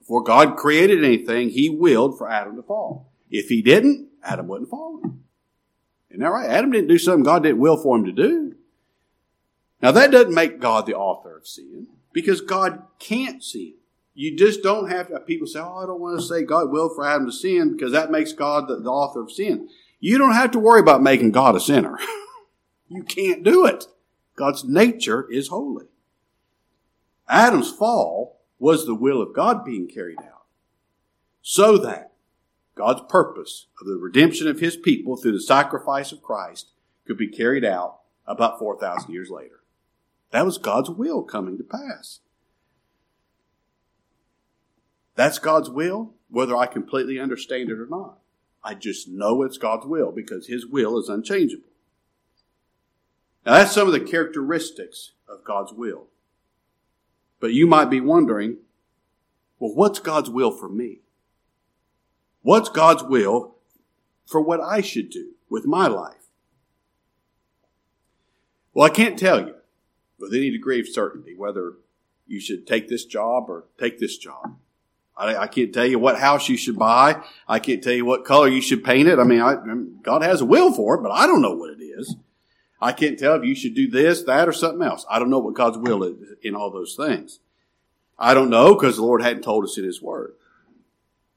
Before 0.00 0.24
God 0.24 0.56
created 0.56 1.04
anything, 1.04 1.50
He 1.50 1.70
willed 1.70 2.18
for 2.18 2.28
Adam 2.28 2.56
to 2.56 2.62
fall. 2.64 3.12
If 3.30 3.46
He 3.50 3.62
didn't, 3.62 4.08
Adam 4.24 4.48
wouldn't 4.48 4.68
fall. 4.68 5.00
Isn't 6.10 6.22
that 6.22 6.28
right? 6.28 6.50
Adam 6.50 6.72
didn't 6.72 6.88
do 6.88 6.98
something 6.98 7.22
God 7.22 7.44
didn't 7.44 7.60
will 7.60 7.80
for 7.80 7.96
him 7.96 8.06
to 8.06 8.12
do. 8.12 8.56
Now 9.80 9.92
that 9.92 10.10
doesn't 10.10 10.34
make 10.34 10.58
God 10.58 10.86
the 10.86 10.96
author 10.96 11.36
of 11.36 11.46
sin 11.46 11.86
because 12.12 12.40
God 12.40 12.82
can't 12.98 13.44
sin. 13.44 13.74
You 14.14 14.36
just 14.36 14.62
don't 14.62 14.90
have 14.90 15.08
to, 15.08 15.20
people 15.20 15.46
say, 15.46 15.60
oh, 15.60 15.78
I 15.82 15.86
don't 15.86 16.00
want 16.00 16.20
to 16.20 16.26
say 16.26 16.42
God 16.42 16.70
will 16.70 16.88
for 16.88 17.06
Adam 17.06 17.26
to 17.26 17.32
sin 17.32 17.72
because 17.72 17.92
that 17.92 18.10
makes 18.10 18.32
God 18.32 18.68
the, 18.68 18.76
the 18.76 18.90
author 18.90 19.22
of 19.22 19.30
sin. 19.30 19.68
You 20.00 20.18
don't 20.18 20.34
have 20.34 20.50
to 20.52 20.58
worry 20.58 20.80
about 20.80 21.02
making 21.02 21.32
God 21.32 21.54
a 21.54 21.60
sinner. 21.60 21.98
you 22.88 23.02
can't 23.02 23.42
do 23.42 23.66
it. 23.66 23.84
God's 24.36 24.64
nature 24.64 25.30
is 25.30 25.48
holy. 25.48 25.86
Adam's 27.28 27.70
fall 27.70 28.40
was 28.58 28.84
the 28.84 28.94
will 28.94 29.22
of 29.22 29.34
God 29.34 29.64
being 29.64 29.86
carried 29.86 30.18
out 30.18 30.40
so 31.42 31.78
that 31.78 32.12
God's 32.74 33.02
purpose 33.08 33.66
of 33.80 33.86
the 33.86 33.96
redemption 33.96 34.48
of 34.48 34.60
his 34.60 34.76
people 34.76 35.16
through 35.16 35.32
the 35.32 35.40
sacrifice 35.40 36.12
of 36.12 36.22
Christ 36.22 36.70
could 37.06 37.16
be 37.16 37.28
carried 37.28 37.64
out 37.64 38.00
about 38.26 38.58
4,000 38.58 39.12
years 39.12 39.30
later. 39.30 39.60
That 40.30 40.44
was 40.44 40.58
God's 40.58 40.90
will 40.90 41.22
coming 41.22 41.58
to 41.58 41.64
pass. 41.64 42.20
That's 45.20 45.38
God's 45.38 45.68
will, 45.68 46.14
whether 46.30 46.56
I 46.56 46.64
completely 46.64 47.20
understand 47.20 47.68
it 47.68 47.78
or 47.78 47.84
not. 47.84 48.20
I 48.64 48.72
just 48.72 49.06
know 49.06 49.42
it's 49.42 49.58
God's 49.58 49.84
will 49.84 50.12
because 50.12 50.46
His 50.46 50.64
will 50.64 50.98
is 50.98 51.10
unchangeable. 51.10 51.68
Now, 53.44 53.58
that's 53.58 53.72
some 53.72 53.86
of 53.86 53.92
the 53.92 54.00
characteristics 54.00 55.12
of 55.28 55.44
God's 55.44 55.74
will. 55.74 56.06
But 57.38 57.52
you 57.52 57.66
might 57.66 57.90
be 57.90 58.00
wondering, 58.00 58.60
well, 59.58 59.74
what's 59.74 59.98
God's 59.98 60.30
will 60.30 60.50
for 60.50 60.70
me? 60.70 61.00
What's 62.40 62.70
God's 62.70 63.02
will 63.02 63.56
for 64.24 64.40
what 64.40 64.62
I 64.62 64.80
should 64.80 65.10
do 65.10 65.32
with 65.50 65.66
my 65.66 65.86
life? 65.86 66.30
Well, 68.72 68.86
I 68.86 68.90
can't 68.90 69.18
tell 69.18 69.38
you 69.38 69.56
with 70.18 70.32
any 70.32 70.48
degree 70.48 70.80
of 70.80 70.88
certainty 70.88 71.34
whether 71.36 71.74
you 72.26 72.40
should 72.40 72.66
take 72.66 72.88
this 72.88 73.04
job 73.04 73.50
or 73.50 73.64
take 73.78 73.98
this 73.98 74.16
job. 74.16 74.56
I, 75.16 75.36
I, 75.36 75.46
can't 75.48 75.72
tell 75.72 75.86
you 75.86 75.98
what 75.98 76.18
house 76.18 76.48
you 76.48 76.56
should 76.56 76.78
buy. 76.78 77.22
I 77.46 77.58
can't 77.58 77.82
tell 77.82 77.92
you 77.92 78.04
what 78.04 78.24
color 78.24 78.48
you 78.48 78.62
should 78.62 78.82
paint 78.82 79.08
it. 79.08 79.18
I 79.18 79.24
mean, 79.24 79.40
I, 79.40 79.56
God 80.02 80.22
has 80.22 80.40
a 80.40 80.46
will 80.46 80.72
for 80.72 80.94
it, 80.94 81.02
but 81.02 81.10
I 81.10 81.26
don't 81.26 81.42
know 81.42 81.54
what 81.54 81.70
it 81.70 81.82
is. 81.82 82.16
I 82.80 82.92
can't 82.92 83.18
tell 83.18 83.34
if 83.34 83.44
you 83.44 83.54
should 83.54 83.74
do 83.74 83.88
this, 83.88 84.22
that, 84.22 84.48
or 84.48 84.52
something 84.52 84.86
else. 84.86 85.04
I 85.10 85.18
don't 85.18 85.28
know 85.28 85.38
what 85.38 85.54
God's 85.54 85.76
will 85.76 86.02
is 86.02 86.16
in 86.42 86.54
all 86.54 86.70
those 86.70 86.94
things. 86.96 87.40
I 88.18 88.32
don't 88.32 88.50
know 88.50 88.74
because 88.74 88.96
the 88.96 89.02
Lord 89.02 89.22
hadn't 89.22 89.42
told 89.42 89.64
us 89.64 89.76
in 89.76 89.84
His 89.84 90.00
Word. 90.00 90.34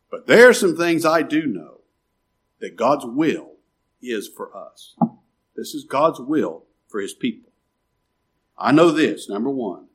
But 0.09 0.27
there 0.27 0.47
are 0.47 0.53
some 0.53 0.77
things 0.77 1.05
I 1.05 1.21
do 1.21 1.45
know 1.45 1.81
that 2.59 2.77
God's 2.77 3.05
will 3.05 3.53
is 4.01 4.27
for 4.27 4.55
us. 4.55 4.95
This 5.55 5.73
is 5.73 5.83
God's 5.83 6.19
will 6.19 6.63
for 6.87 7.01
His 7.01 7.13
people. 7.13 7.51
I 8.57 8.71
know 8.71 8.91
this, 8.91 9.27
number 9.27 9.49
one, 9.49 9.87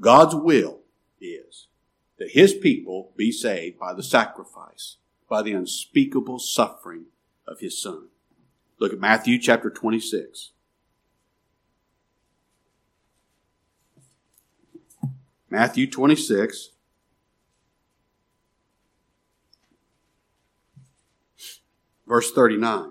God's 0.00 0.34
will 0.34 0.80
is 1.20 1.68
that 2.18 2.32
his 2.32 2.54
people 2.54 3.12
be 3.16 3.32
saved 3.32 3.78
by 3.78 3.92
the 3.92 4.02
sacrifice, 4.02 4.96
by 5.28 5.42
the 5.42 5.52
unspeakable 5.52 6.38
suffering 6.38 7.06
of 7.46 7.60
his 7.60 7.80
son. 7.80 8.08
Look 8.78 8.92
at 8.92 9.00
Matthew 9.00 9.38
chapter 9.38 9.70
26. 9.70 10.50
Matthew 15.50 15.88
26. 15.90 16.70
Verse 22.06 22.30
39. 22.32 22.90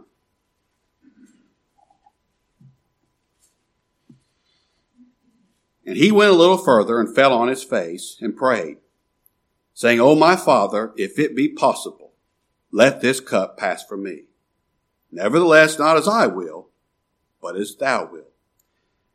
And 5.86 5.98
he 5.98 6.12
went 6.12 6.32
a 6.32 6.36
little 6.36 6.58
further 6.58 7.00
and 7.00 7.14
fell 7.14 7.34
on 7.34 7.50
his 7.50 7.64
face 7.64 8.18
and 8.22 8.36
prayed 8.36 8.78
saying, 9.74 10.00
O 10.00 10.16
my 10.16 10.36
Father, 10.36 10.94
if 10.98 11.20
it 11.20 11.36
be 11.36 11.48
possible, 11.48 12.14
let 12.72 13.02
this 13.02 13.20
cup 13.20 13.58
pass 13.58 13.84
from 13.84 14.04
me. 14.04 14.24
Nevertheless, 15.12 15.78
not 15.78 15.98
as 15.98 16.08
I 16.08 16.28
will, 16.28 16.70
but 17.42 17.56
as 17.56 17.76
thou 17.76 18.10
wilt. 18.12 18.30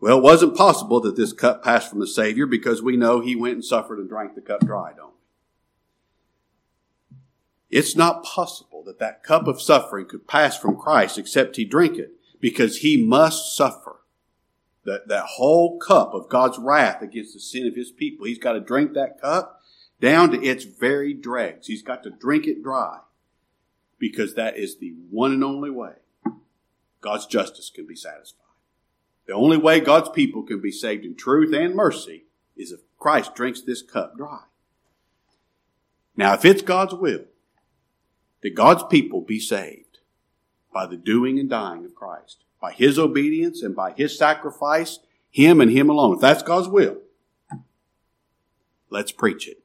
Well, 0.00 0.18
it 0.18 0.22
wasn't 0.22 0.56
possible 0.56 1.00
that 1.00 1.16
this 1.16 1.32
cup 1.32 1.64
passed 1.64 1.90
from 1.90 1.98
the 1.98 2.06
Savior 2.06 2.46
because 2.46 2.80
we 2.80 2.96
know 2.96 3.20
he 3.20 3.34
went 3.34 3.54
and 3.54 3.64
suffered 3.64 3.98
and 3.98 4.08
drank 4.08 4.34
the 4.34 4.40
cup 4.40 4.60
dry, 4.60 4.92
don't 4.96 5.08
we? 5.08 5.14
It's 7.70 7.96
not 7.96 8.22
possible 8.22 8.84
that 8.84 9.00
that 9.00 9.24
cup 9.24 9.48
of 9.48 9.60
suffering 9.60 10.06
could 10.06 10.28
pass 10.28 10.56
from 10.56 10.76
Christ 10.76 11.18
except 11.18 11.56
he 11.56 11.64
drink 11.64 11.98
it 11.98 12.12
because 12.40 12.78
he 12.78 13.04
must 13.04 13.56
suffer. 13.56 13.96
That, 14.84 15.08
that 15.08 15.24
whole 15.24 15.78
cup 15.78 16.14
of 16.14 16.30
God's 16.30 16.58
wrath 16.58 17.02
against 17.02 17.34
the 17.34 17.40
sin 17.40 17.66
of 17.66 17.74
his 17.74 17.90
people. 17.90 18.24
He's 18.24 18.38
got 18.38 18.52
to 18.52 18.60
drink 18.60 18.94
that 18.94 19.20
cup 19.20 19.57
down 20.00 20.30
to 20.30 20.42
its 20.42 20.64
very 20.64 21.12
dregs. 21.14 21.66
He's 21.66 21.82
got 21.82 22.02
to 22.04 22.10
drink 22.10 22.46
it 22.46 22.62
dry 22.62 23.00
because 23.98 24.34
that 24.34 24.56
is 24.56 24.78
the 24.78 24.94
one 25.10 25.32
and 25.32 25.44
only 25.44 25.70
way 25.70 25.94
God's 27.00 27.26
justice 27.26 27.70
can 27.74 27.86
be 27.86 27.96
satisfied. 27.96 28.44
The 29.26 29.34
only 29.34 29.56
way 29.56 29.80
God's 29.80 30.08
people 30.08 30.42
can 30.42 30.60
be 30.60 30.72
saved 30.72 31.04
in 31.04 31.14
truth 31.14 31.54
and 31.54 31.74
mercy 31.74 32.24
is 32.56 32.72
if 32.72 32.80
Christ 32.98 33.34
drinks 33.34 33.60
this 33.60 33.82
cup 33.82 34.16
dry. 34.16 34.40
Now, 36.16 36.34
if 36.34 36.44
it's 36.44 36.62
God's 36.62 36.94
will 36.94 37.24
that 38.42 38.54
God's 38.54 38.84
people 38.84 39.20
be 39.20 39.38
saved 39.38 39.98
by 40.72 40.86
the 40.86 40.96
doing 40.96 41.38
and 41.38 41.50
dying 41.50 41.84
of 41.84 41.94
Christ, 41.94 42.44
by 42.60 42.72
His 42.72 42.98
obedience 42.98 43.62
and 43.62 43.74
by 43.76 43.92
His 43.92 44.18
sacrifice, 44.18 45.00
Him 45.30 45.60
and 45.60 45.70
Him 45.70 45.90
alone, 45.90 46.14
if 46.14 46.20
that's 46.20 46.42
God's 46.42 46.68
will, 46.68 46.98
let's 48.90 49.12
preach 49.12 49.46
it. 49.46 49.62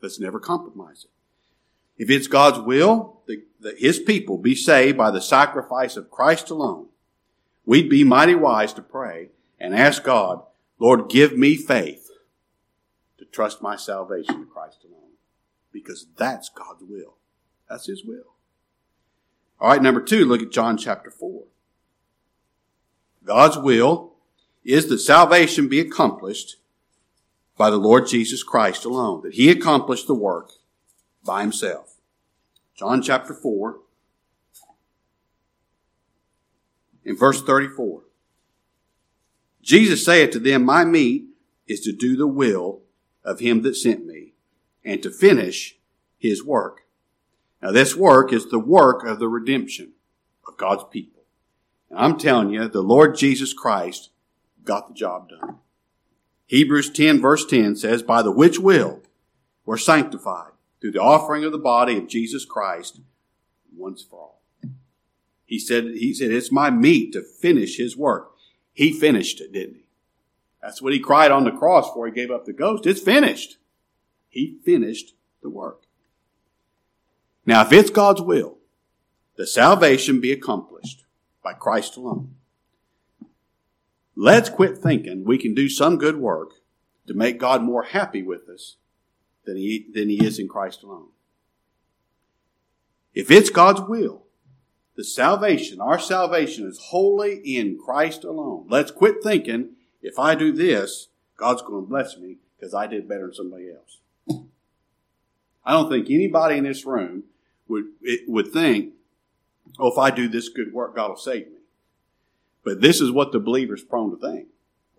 Let's 0.00 0.20
never 0.20 0.40
compromise 0.40 1.04
it. 1.04 2.02
If 2.02 2.08
it's 2.08 2.26
God's 2.26 2.58
will 2.58 3.20
that, 3.26 3.42
that 3.60 3.78
His 3.78 3.98
people 3.98 4.38
be 4.38 4.54
saved 4.54 4.96
by 4.96 5.10
the 5.10 5.20
sacrifice 5.20 5.96
of 5.96 6.10
Christ 6.10 6.50
alone, 6.50 6.86
we'd 7.66 7.90
be 7.90 8.04
mighty 8.04 8.34
wise 8.34 8.72
to 8.74 8.82
pray 8.82 9.28
and 9.58 9.74
ask 9.74 10.02
God, 10.02 10.42
Lord, 10.78 11.10
give 11.10 11.36
me 11.36 11.56
faith 11.56 12.10
to 13.18 13.26
trust 13.26 13.60
my 13.60 13.76
salvation 13.76 14.40
to 14.40 14.46
Christ 14.46 14.78
alone. 14.84 15.12
Because 15.72 16.06
that's 16.16 16.48
God's 16.48 16.82
will. 16.82 17.16
That's 17.68 17.86
His 17.86 18.04
will. 18.04 18.34
All 19.60 19.68
right, 19.68 19.82
number 19.82 20.00
two, 20.00 20.24
look 20.24 20.40
at 20.40 20.50
John 20.50 20.78
chapter 20.78 21.10
4. 21.10 21.44
God's 23.22 23.58
will 23.58 24.14
is 24.64 24.88
that 24.88 24.98
salvation 24.98 25.68
be 25.68 25.80
accomplished 25.80 26.56
by 27.60 27.68
the 27.68 27.76
Lord 27.76 28.06
Jesus 28.06 28.42
Christ 28.42 28.86
alone, 28.86 29.20
that 29.20 29.34
he 29.34 29.50
accomplished 29.50 30.06
the 30.06 30.14
work 30.14 30.52
by 31.22 31.42
himself. 31.42 31.96
John 32.74 33.02
chapter 33.02 33.34
4, 33.34 33.76
in 37.04 37.18
verse 37.18 37.42
34. 37.42 38.00
Jesus 39.60 40.02
saith 40.02 40.30
to 40.30 40.38
them, 40.38 40.64
My 40.64 40.86
meat 40.86 41.26
is 41.68 41.80
to 41.80 41.92
do 41.92 42.16
the 42.16 42.26
will 42.26 42.80
of 43.22 43.40
him 43.40 43.60
that 43.60 43.76
sent 43.76 44.06
me, 44.06 44.32
and 44.82 45.02
to 45.02 45.10
finish 45.10 45.76
his 46.16 46.42
work. 46.42 46.86
Now 47.60 47.72
this 47.72 47.94
work 47.94 48.32
is 48.32 48.48
the 48.48 48.58
work 48.58 49.04
of 49.04 49.18
the 49.18 49.28
redemption 49.28 49.92
of 50.48 50.56
God's 50.56 50.84
people. 50.90 51.24
And 51.90 51.98
I'm 51.98 52.16
telling 52.16 52.48
you, 52.48 52.68
the 52.68 52.80
Lord 52.80 53.18
Jesus 53.18 53.52
Christ 53.52 54.08
got 54.64 54.88
the 54.88 54.94
job 54.94 55.28
done. 55.28 55.58
Hebrews 56.50 56.90
10 56.90 57.20
verse 57.20 57.46
10 57.46 57.76
says, 57.76 58.02
By 58.02 58.22
the 58.22 58.32
which 58.32 58.58
will 58.58 59.02
we're 59.64 59.76
sanctified 59.76 60.50
through 60.80 60.90
the 60.90 61.00
offering 61.00 61.44
of 61.44 61.52
the 61.52 61.58
body 61.58 61.96
of 61.96 62.08
Jesus 62.08 62.44
Christ 62.44 62.98
once 63.72 64.02
for 64.02 64.18
all. 64.18 64.42
He 65.44 65.60
said, 65.60 65.84
he 65.84 66.12
said, 66.12 66.32
it's 66.32 66.50
my 66.50 66.68
meat 66.68 67.12
to 67.12 67.22
finish 67.22 67.76
his 67.76 67.96
work. 67.96 68.32
He 68.72 68.92
finished 68.92 69.40
it, 69.40 69.52
didn't 69.52 69.76
he? 69.76 69.84
That's 70.60 70.82
what 70.82 70.92
he 70.92 70.98
cried 70.98 71.30
on 71.30 71.44
the 71.44 71.52
cross 71.52 71.86
before 71.86 72.06
he 72.06 72.12
gave 72.12 72.32
up 72.32 72.46
the 72.46 72.52
ghost. 72.52 72.84
It's 72.84 73.00
finished. 73.00 73.58
He 74.28 74.58
finished 74.64 75.14
the 75.44 75.50
work. 75.50 75.82
Now, 77.46 77.62
if 77.62 77.72
it's 77.72 77.90
God's 77.90 78.22
will 78.22 78.58
that 79.36 79.46
salvation 79.46 80.20
be 80.20 80.32
accomplished 80.32 81.04
by 81.44 81.52
Christ 81.52 81.96
alone, 81.96 82.34
Let's 84.16 84.50
quit 84.50 84.78
thinking 84.78 85.24
we 85.24 85.38
can 85.38 85.54
do 85.54 85.68
some 85.68 85.96
good 85.96 86.16
work 86.16 86.52
to 87.06 87.14
make 87.14 87.38
God 87.38 87.62
more 87.62 87.84
happy 87.84 88.22
with 88.22 88.48
us 88.48 88.76
than 89.44 89.56
he, 89.56 89.86
than 89.92 90.08
he 90.08 90.24
is 90.24 90.38
in 90.38 90.48
Christ 90.48 90.82
alone. 90.82 91.08
If 93.14 93.30
it's 93.30 93.50
God's 93.50 93.80
will 93.80 94.24
the 94.96 95.04
salvation, 95.04 95.80
our 95.80 95.98
salvation 95.98 96.66
is 96.66 96.78
wholly 96.78 97.36
in 97.36 97.78
Christ 97.78 98.22
alone. 98.22 98.66
Let's 98.68 98.90
quit 98.90 99.22
thinking 99.22 99.70
if 100.02 100.18
I 100.18 100.34
do 100.34 100.52
this, 100.52 101.08
God's 101.38 101.62
going 101.62 101.84
to 101.84 101.88
bless 101.88 102.18
me 102.18 102.36
because 102.58 102.74
I 102.74 102.86
did 102.86 103.08
better 103.08 103.28
than 103.28 103.34
somebody 103.34 103.70
else. 103.70 104.44
I 105.64 105.72
don't 105.72 105.88
think 105.88 106.10
anybody 106.10 106.58
in 106.58 106.64
this 106.64 106.84
room 106.84 107.24
would 107.66 107.84
would 108.26 108.52
think, 108.52 108.92
"Oh, 109.78 109.90
if 109.90 109.96
I 109.96 110.10
do 110.10 110.28
this 110.28 110.50
good 110.50 110.72
work, 110.72 110.96
God 110.96 111.08
will 111.08 111.16
save 111.16 111.46
me." 111.46 111.59
But 112.64 112.80
this 112.80 113.00
is 113.00 113.10
what 113.10 113.32
the 113.32 113.40
believer's 113.40 113.82
prone 113.82 114.10
to 114.10 114.16
think. 114.16 114.48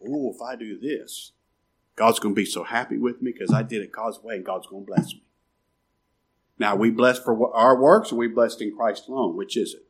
Oh, 0.03 0.33
if 0.33 0.41
I 0.41 0.55
do 0.55 0.79
this, 0.79 1.31
God's 1.95 2.19
going 2.19 2.33
to 2.33 2.41
be 2.41 2.45
so 2.45 2.63
happy 2.63 2.97
with 2.97 3.21
me 3.21 3.31
because 3.31 3.53
I 3.53 3.61
did 3.61 3.81
it 3.81 3.91
God's 3.91 4.21
way, 4.23 4.35
and 4.35 4.45
God's 4.45 4.67
going 4.67 4.85
to 4.85 4.91
bless 4.91 5.13
me. 5.13 5.23
Now, 6.57 6.75
we 6.75 6.89
blessed 6.89 7.23
for 7.23 7.55
our 7.55 7.79
works, 7.79 8.11
or 8.11 8.15
we 8.15 8.27
blessed 8.27 8.61
in 8.61 8.75
Christ 8.75 9.07
alone? 9.07 9.35
Which 9.35 9.57
is 9.57 9.73
it? 9.73 9.85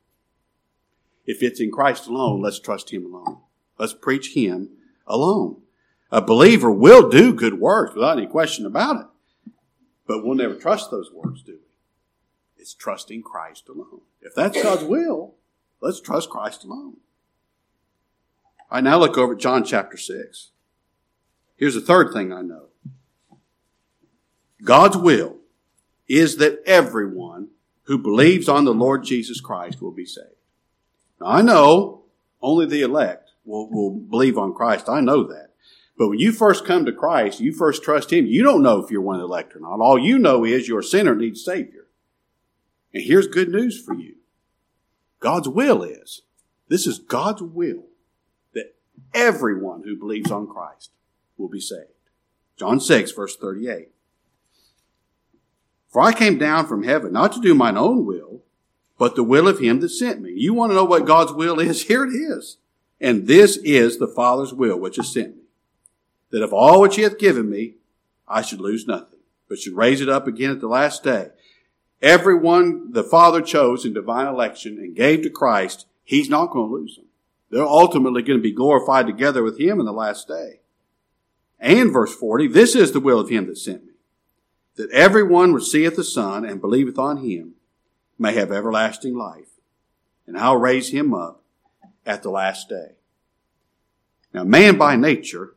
If 1.26 1.44
it's 1.44 1.60
in 1.60 1.72
Christ 1.72 2.08
alone, 2.08 2.42
let's 2.42 2.60
trust 2.60 2.92
Him 2.92 3.06
alone. 3.06 3.40
Let's 3.78 3.94
preach 3.94 4.34
Him 4.34 4.70
alone. 5.08 5.62
A 6.12 6.22
believer 6.22 6.72
will 6.72 7.10
do 7.10 7.34
good 7.34 7.60
works 7.60 7.94
without 7.94 8.18
any 8.18 8.28
question 8.28 8.66
about 8.66 9.02
it. 9.02 9.52
But 10.08 10.26
we'll 10.26 10.36
never 10.36 10.56
trust 10.56 10.92
those 10.92 11.12
works, 11.14 11.42
do 11.42 11.54
we? 11.54 11.92
It's 12.58 12.74
trusting 12.74 13.24
Christ 13.24 13.70
alone. 13.70 14.02
If 14.22 14.36
that's 14.36 14.62
God's 14.62 14.84
will, 14.84 15.36
let's 15.80 16.02
trust 16.02 16.30
Christ 16.30 16.66
alone. 16.66 16.98
Right, 18.72 18.84
now 18.84 18.98
look 18.98 19.18
over 19.18 19.34
at 19.34 19.40
John 19.40 19.66
chapter 19.66 19.98
6. 19.98 20.52
Here's 21.58 21.76
the 21.76 21.82
third 21.82 22.14
thing 22.14 22.32
I 22.32 22.42
know 22.42 22.68
God's 24.64 24.98
will 24.98 25.38
is 26.08 26.38
that 26.38 26.62
everyone 26.66 27.50
who 27.84 27.98
believes 27.98 28.48
on 28.48 28.66
the 28.66 28.74
Lord 28.74 29.04
Jesus 29.04 29.42
Christ 29.42 29.82
will 29.82 29.92
be 29.92 30.06
saved. 30.06 30.28
Now, 31.20 31.28
I 31.28 31.42
know 31.42 32.04
only 32.42 32.66
the 32.66 32.82
elect 32.82 33.32
will, 33.46 33.70
will 33.70 33.92
believe 33.92 34.38
on 34.38 34.54
Christ. 34.54 34.88
I 34.88 35.02
know 35.02 35.24
that. 35.24 35.50
But 35.98 36.08
when 36.08 36.20
you 36.20 36.32
first 36.32 36.66
come 36.66 36.86
to 36.86 36.92
Christ, 36.92 37.40
you 37.40 37.54
first 37.54 37.84
trust 37.84 38.12
Him, 38.12 38.26
you 38.26 38.44
don't 38.44 38.64
know 38.64 38.80
if 38.80 38.90
you're 38.90 39.02
one 39.02 39.16
of 39.16 39.22
the 39.22 39.28
elect 39.28 39.56
or 39.56 39.60
not. 39.60 39.80
All 39.80 40.00
you 40.00 40.18
know 40.18 40.46
is 40.46 40.68
you're 40.68 40.80
a 40.80 40.84
sinner 40.84 41.16
needs 41.16 41.42
a 41.42 41.44
Savior. 41.44 41.88
And 42.94 43.04
here's 43.04 43.28
good 43.28 43.50
news 43.50 43.80
for 43.80 43.94
you. 43.94 44.16
God's 45.20 45.48
will 45.48 45.84
is, 45.84 46.24
this 46.68 46.88
is 46.88 46.98
God's 46.98 47.42
will, 47.42 47.86
everyone 49.14 49.84
who 49.84 49.96
believes 49.96 50.32
on 50.32 50.48
Christ 50.48 50.92
will 51.38 51.50
be 51.50 51.60
saved. 51.60 51.90
John 52.58 52.80
6, 52.80 53.12
verse 53.12 53.36
38. 53.36 53.90
For 55.90 56.02
I 56.02 56.14
came 56.14 56.38
down 56.38 56.68
from 56.68 56.84
heaven 56.84 57.12
not 57.12 57.34
to 57.34 57.42
do 57.42 57.54
mine 57.54 57.78
own 57.78 58.06
will, 58.06 58.42
but 58.98 59.16
the 59.16 59.24
will 59.24 59.48
of 59.48 59.60
him 59.60 59.80
that 59.82 59.90
sent 59.90 60.22
me. 60.22 60.32
You 60.32 60.54
want 60.54 60.72
to 60.72 60.76
know 60.76 60.86
what 60.86 61.06
God's 61.06 61.34
will 61.34 61.60
is? 61.60 61.84
Here 61.88 62.06
it 62.06 62.12
is. 62.12 62.58
And 63.00 63.28
this 63.28 63.58
is 63.58 63.98
the 63.98 64.08
Father's 64.08 64.54
will 64.54 64.80
which 64.80 64.98
has 64.98 65.12
sent 65.12 65.36
me. 65.36 65.44
That 66.30 66.44
of 66.44 66.54
all 66.54 66.82
which 66.82 66.96
he 66.96 67.02
hath 67.02 67.18
given 67.18 67.50
me, 67.50 67.76
I 68.28 68.42
should 68.42 68.62
lose 68.62 68.88
nothing, 68.88 69.20
but 69.50 69.60
should 69.60 69.76
raise 69.76 70.00
it 70.00 70.08
up 70.08 70.28
again 70.28 70.52
at 70.52 70.62
the 70.62 70.68
last 70.68 71.04
day. 71.04 71.30
Everyone 72.02 72.94
the 72.94 73.04
Father 73.04 73.42
chose 73.42 73.86
in 73.86 73.94
divine 73.94 74.28
election 74.28 74.78
and 74.78 74.96
gave 74.96 75.24
to 75.24 75.30
Christ, 75.30 75.88
he's 76.04 76.30
not 76.30 76.52
going 76.52 76.70
to 76.70 76.76
lose 76.76 76.96
them. 76.96 77.06
They're 77.52 77.66
ultimately 77.66 78.24
going 78.24 78.40
to 78.40 78.44
be 78.44 78.54
glorified 78.54 79.06
together 79.06 79.44
with 79.44 79.60
him 79.60 79.80
in 79.80 79.86
the 79.86 79.92
last 79.92 80.28
day. 80.28 80.62
And 81.60 81.92
verse 81.92 82.16
40, 82.16 82.48
this 82.48 82.76
is 82.76 82.92
the 82.92 83.00
will 83.00 83.20
of 83.20 83.30
him 83.30 83.46
that 83.48 83.58
sent 83.58 83.86
me, 83.86 83.94
that 84.78 84.90
everyone 84.92 85.54
which 85.54 85.66
seeth 85.66 85.96
the 85.96 86.04
Son 86.04 86.44
and 86.46 86.60
believeth 86.60 86.98
on 86.98 87.18
him 87.18 87.54
may 88.18 88.34
have 88.34 88.52
everlasting 88.52 89.16
life, 89.16 89.50
and 90.26 90.38
I'll 90.38 90.58
raise 90.58 90.90
him 90.90 91.14
up 91.14 91.44
at 92.06 92.24
the 92.24 92.32
last 92.32 92.70
day. 92.70 92.94
Now, 94.34 94.44
man 94.44 94.78
by 94.78 94.96
nature 94.96 95.56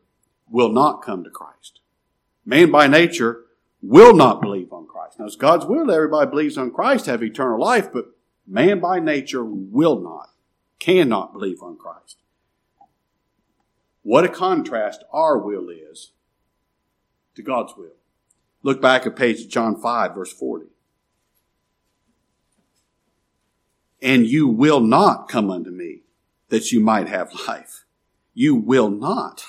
will 0.50 0.70
not 0.70 1.02
come 1.02 1.24
to 1.24 1.30
Christ. 1.30 1.80
Man 2.44 2.70
by 2.70 2.86
nature 2.86 3.44
will 3.80 4.14
not 4.14 4.42
believe 4.42 4.72
on 4.72 4.86
Christ. 4.86 5.18
Now, 5.18 5.26
it's 5.26 5.36
God's 5.36 5.64
will 5.64 5.90
everybody 5.90 6.28
believes 6.28 6.58
on 6.58 6.72
Christ 6.72 7.06
have 7.06 7.22
eternal 7.22 7.60
life, 7.60 7.92
but 7.92 8.06
man 8.46 8.80
by 8.80 8.98
nature 8.98 9.44
will 9.44 10.00
not, 10.00 10.30
cannot 10.84 11.32
believe 11.32 11.62
on 11.62 11.76
Christ. 11.76 12.18
What 14.02 14.24
a 14.24 14.28
contrast 14.28 15.04
our 15.12 15.38
will 15.38 15.68
is 15.68 16.12
to 17.36 17.42
God's 17.42 17.74
will. 17.76 17.96
Look 18.62 18.80
back 18.82 19.06
at 19.06 19.16
page 19.16 19.48
John 19.48 19.80
5, 19.80 20.14
verse 20.14 20.32
40. 20.32 20.66
and 24.04 24.26
you 24.26 24.46
will 24.46 24.80
not 24.80 25.28
come 25.30 25.50
unto 25.50 25.70
me 25.70 26.02
that 26.50 26.70
you 26.70 26.78
might 26.78 27.08
have 27.08 27.32
life. 27.48 27.86
You 28.34 28.54
will 28.54 28.90
not. 28.90 29.44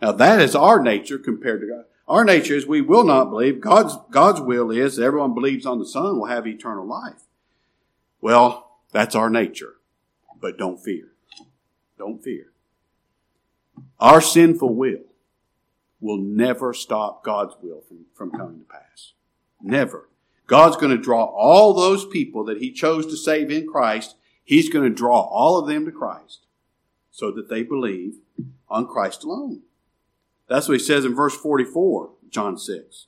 Now 0.00 0.12
that 0.12 0.40
is 0.40 0.54
our 0.54 0.80
nature 0.80 1.18
compared 1.18 1.60
to 1.62 1.66
God. 1.66 1.84
Our 2.06 2.24
nature 2.24 2.54
is 2.54 2.64
we 2.64 2.80
will 2.80 3.02
not 3.02 3.30
believe. 3.30 3.60
God's, 3.60 3.96
God's 4.10 4.40
will 4.40 4.70
is 4.70 5.00
everyone 5.00 5.34
believes 5.34 5.66
on 5.66 5.80
the 5.80 5.86
Son 5.86 6.18
will 6.18 6.26
have 6.26 6.46
eternal 6.46 6.86
life. 6.86 7.24
Well, 8.20 8.78
that's 8.92 9.16
our 9.16 9.28
nature. 9.28 9.74
But 10.44 10.58
don't 10.58 10.78
fear. 10.78 11.06
Don't 11.96 12.22
fear. 12.22 12.52
Our 13.98 14.20
sinful 14.20 14.74
will 14.74 15.06
will 16.02 16.18
never 16.18 16.74
stop 16.74 17.24
God's 17.24 17.54
will 17.62 17.80
from, 17.80 18.04
from 18.12 18.30
coming 18.30 18.58
to 18.58 18.66
pass. 18.66 19.14
Never. 19.62 20.10
God's 20.46 20.76
going 20.76 20.94
to 20.94 21.02
draw 21.02 21.24
all 21.24 21.72
those 21.72 22.04
people 22.04 22.44
that 22.44 22.58
He 22.58 22.72
chose 22.72 23.06
to 23.06 23.16
save 23.16 23.50
in 23.50 23.66
Christ, 23.66 24.16
He's 24.44 24.68
going 24.68 24.86
to 24.86 24.94
draw 24.94 25.18
all 25.18 25.58
of 25.58 25.66
them 25.66 25.86
to 25.86 25.90
Christ 25.90 26.44
so 27.10 27.30
that 27.30 27.48
they 27.48 27.62
believe 27.62 28.16
on 28.68 28.86
Christ 28.86 29.24
alone. 29.24 29.62
That's 30.46 30.68
what 30.68 30.78
He 30.78 30.84
says 30.84 31.06
in 31.06 31.14
verse 31.14 31.34
44, 31.34 32.10
John 32.28 32.58
6. 32.58 33.06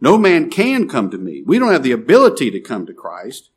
No 0.00 0.16
man 0.16 0.48
can 0.48 0.88
come 0.88 1.10
to 1.10 1.18
me. 1.18 1.42
We 1.42 1.58
don't 1.58 1.74
have 1.74 1.82
the 1.82 1.92
ability 1.92 2.50
to 2.52 2.60
come 2.60 2.86
to 2.86 2.94
Christ 2.94 3.50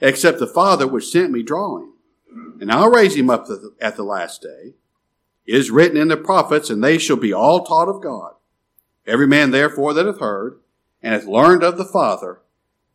except 0.00 0.38
the 0.38 0.46
Father 0.46 0.86
which 0.86 1.08
sent 1.10 1.32
me 1.32 1.42
draw 1.42 1.78
him. 1.78 1.91
And 2.60 2.70
I'll 2.70 2.90
raise 2.90 3.16
him 3.16 3.30
up 3.30 3.46
at 3.80 3.96
the 3.96 4.04
last 4.04 4.42
day. 4.42 4.74
It 5.44 5.54
is 5.56 5.70
written 5.70 5.96
in 5.96 6.08
the 6.08 6.16
prophets, 6.16 6.70
and 6.70 6.82
they 6.82 6.98
shall 6.98 7.16
be 7.16 7.32
all 7.32 7.64
taught 7.64 7.88
of 7.88 8.02
God. 8.02 8.34
Every 9.06 9.26
man 9.26 9.50
therefore 9.50 9.92
that 9.94 10.06
hath 10.06 10.20
heard 10.20 10.60
and 11.02 11.12
hath 11.12 11.26
learned 11.26 11.62
of 11.62 11.76
the 11.76 11.84
Father 11.84 12.40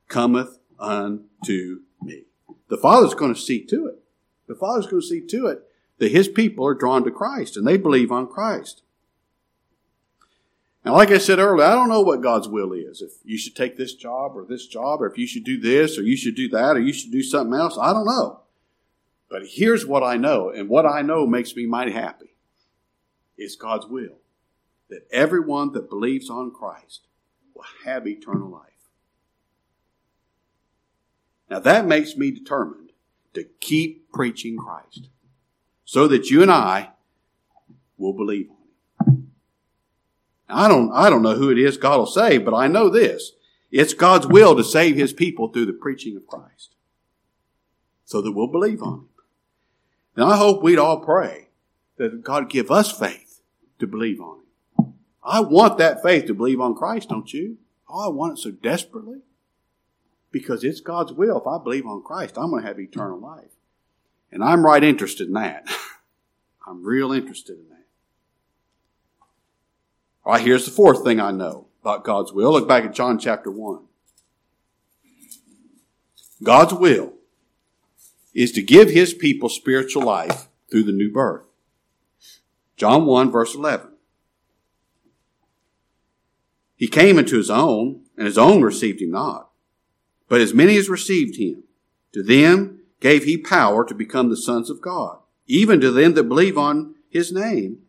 cometh 0.07 0.57
unto 0.79 1.81
me. 2.01 2.23
The 2.69 2.77
Father's 2.77 3.13
going 3.13 3.33
to 3.33 3.39
see 3.39 3.63
to 3.65 3.87
it. 3.87 3.99
The 4.47 4.55
Father's 4.55 4.87
going 4.87 5.01
to 5.01 5.07
see 5.07 5.21
to 5.21 5.47
it 5.47 5.63
that 5.97 6.11
His 6.11 6.27
people 6.27 6.65
are 6.65 6.73
drawn 6.73 7.03
to 7.03 7.11
Christ 7.11 7.57
and 7.57 7.67
they 7.67 7.77
believe 7.77 8.11
on 8.11 8.27
Christ. 8.27 8.83
Now, 10.85 10.93
like 10.93 11.11
I 11.11 11.17
said 11.17 11.39
earlier, 11.39 11.65
I 11.65 11.75
don't 11.75 11.89
know 11.89 12.01
what 12.01 12.21
God's 12.21 12.47
will 12.47 12.71
is. 12.71 13.01
If 13.01 13.11
you 13.25 13.37
should 13.37 13.57
take 13.57 13.75
this 13.75 13.93
job 13.93 14.37
or 14.37 14.45
this 14.45 14.67
job, 14.67 15.01
or 15.01 15.07
if 15.07 15.17
you 15.17 15.27
should 15.27 15.43
do 15.43 15.59
this 15.59 15.97
or 15.97 16.03
you 16.03 16.15
should 16.15 16.35
do 16.35 16.47
that 16.49 16.77
or 16.77 16.79
you 16.79 16.93
should 16.93 17.11
do 17.11 17.21
something 17.21 17.59
else, 17.59 17.77
I 17.77 17.91
don't 17.91 18.05
know. 18.05 18.39
But 19.29 19.43
here's 19.45 19.85
what 19.85 20.03
I 20.03 20.17
know, 20.17 20.49
and 20.49 20.69
what 20.69 20.85
I 20.85 21.01
know 21.01 21.27
makes 21.27 21.55
me 21.55 21.65
mighty 21.65 21.91
happy. 21.91 22.35
It's 23.37 23.55
God's 23.55 23.85
will 23.85 24.17
that 24.89 25.07
everyone 25.11 25.73
that 25.73 25.89
believes 25.89 26.29
on 26.29 26.51
Christ 26.51 27.07
will 27.53 27.65
have 27.85 28.07
eternal 28.07 28.49
life. 28.49 28.63
Now 31.49 31.59
that 31.59 31.85
makes 31.85 32.15
me 32.15 32.31
determined 32.31 32.91
to 33.33 33.43
keep 33.59 34.11
preaching 34.11 34.57
Christ 34.57 35.09
so 35.85 36.07
that 36.07 36.29
you 36.29 36.41
and 36.41 36.51
I 36.51 36.91
will 37.97 38.13
believe 38.13 38.49
on 38.49 39.07
him. 39.07 39.31
I 40.49 40.67
don't, 40.67 40.91
I 40.93 41.09
don't 41.09 41.21
know 41.21 41.35
who 41.35 41.51
it 41.51 41.57
is 41.57 41.77
God 41.77 41.97
will 41.97 42.05
save, 42.05 42.45
but 42.45 42.53
I 42.53 42.67
know 42.67 42.89
this. 42.89 43.33
It's 43.69 43.93
God's 43.93 44.27
will 44.27 44.55
to 44.55 44.63
save 44.63 44.95
his 44.95 45.11
people 45.11 45.49
through 45.49 45.65
the 45.65 45.73
preaching 45.73 46.15
of 46.15 46.25
Christ 46.25 46.75
so 48.05 48.21
that 48.21 48.31
we'll 48.31 48.47
believe 48.47 48.81
on 48.81 48.93
him. 48.93 49.09
And 50.17 50.25
I 50.25 50.35
hope 50.35 50.63
we'd 50.63 50.79
all 50.79 50.99
pray 50.99 51.49
that 51.97 52.23
God 52.23 52.49
give 52.49 52.71
us 52.71 52.91
faith 52.91 53.39
to 53.77 53.85
believe 53.85 54.19
on 54.19 54.39
him. 54.39 54.93
I 55.23 55.41
want 55.41 55.77
that 55.77 56.01
faith 56.01 56.25
to 56.25 56.33
believe 56.33 56.59
on 56.59 56.73
Christ, 56.73 57.09
don't 57.09 57.31
you? 57.31 57.57
Oh, 57.87 58.05
I 58.05 58.07
want 58.09 58.39
it 58.39 58.41
so 58.41 58.49
desperately. 58.49 59.19
Because 60.31 60.63
it's 60.63 60.81
God's 60.81 61.13
will. 61.13 61.39
If 61.39 61.45
I 61.45 61.61
believe 61.63 61.85
on 61.85 62.01
Christ, 62.01 62.35
I'm 62.37 62.49
going 62.49 62.63
to 62.63 62.67
have 62.67 62.79
eternal 62.79 63.19
life. 63.19 63.51
And 64.31 64.43
I'm 64.43 64.65
right 64.65 64.83
interested 64.83 65.27
in 65.27 65.33
that. 65.35 65.69
I'm 66.67 66.83
real 66.83 67.11
interested 67.11 67.57
in 67.57 67.69
that. 67.69 67.85
All 70.25 70.33
right, 70.33 70.41
here's 70.41 70.65
the 70.65 70.71
fourth 70.71 71.03
thing 71.03 71.19
I 71.19 71.31
know 71.31 71.67
about 71.81 72.03
God's 72.03 72.33
will. 72.33 72.51
Look 72.51 72.67
back 72.67 72.83
at 72.83 72.93
John 72.93 73.19
chapter 73.19 73.51
1. 73.51 73.83
God's 76.43 76.73
will 76.73 77.16
is 78.37 78.51
to 78.51 78.61
give 78.61 78.91
his 78.91 79.15
people 79.15 79.49
spiritual 79.49 80.03
life 80.03 80.47
through 80.69 80.83
the 80.83 80.91
new 80.91 81.11
birth. 81.11 81.47
John 82.75 83.07
1, 83.07 83.31
verse 83.31 83.55
11. 83.55 83.89
He 86.75 86.87
came 86.87 87.17
into 87.17 87.37
his 87.37 87.49
own, 87.49 88.03
and 88.15 88.27
his 88.27 88.37
own 88.37 88.61
received 88.61 89.01
him 89.01 89.09
not. 89.09 89.49
But 90.29 90.39
as 90.39 90.53
many 90.53 90.77
as 90.77 90.87
received 90.87 91.37
him, 91.37 91.63
To 92.13 92.21
them 92.21 92.81
gave 92.99 93.23
he 93.23 93.39
power 93.39 93.83
to 93.83 93.95
become 93.95 94.29
the 94.29 94.37
sons 94.37 94.69
of 94.69 94.81
God, 94.81 95.17
even 95.47 95.81
to 95.81 95.89
them 95.89 96.13
that 96.13 96.25
believe 96.25 96.59
on 96.59 96.93
his 97.09 97.31
name, 97.31 97.79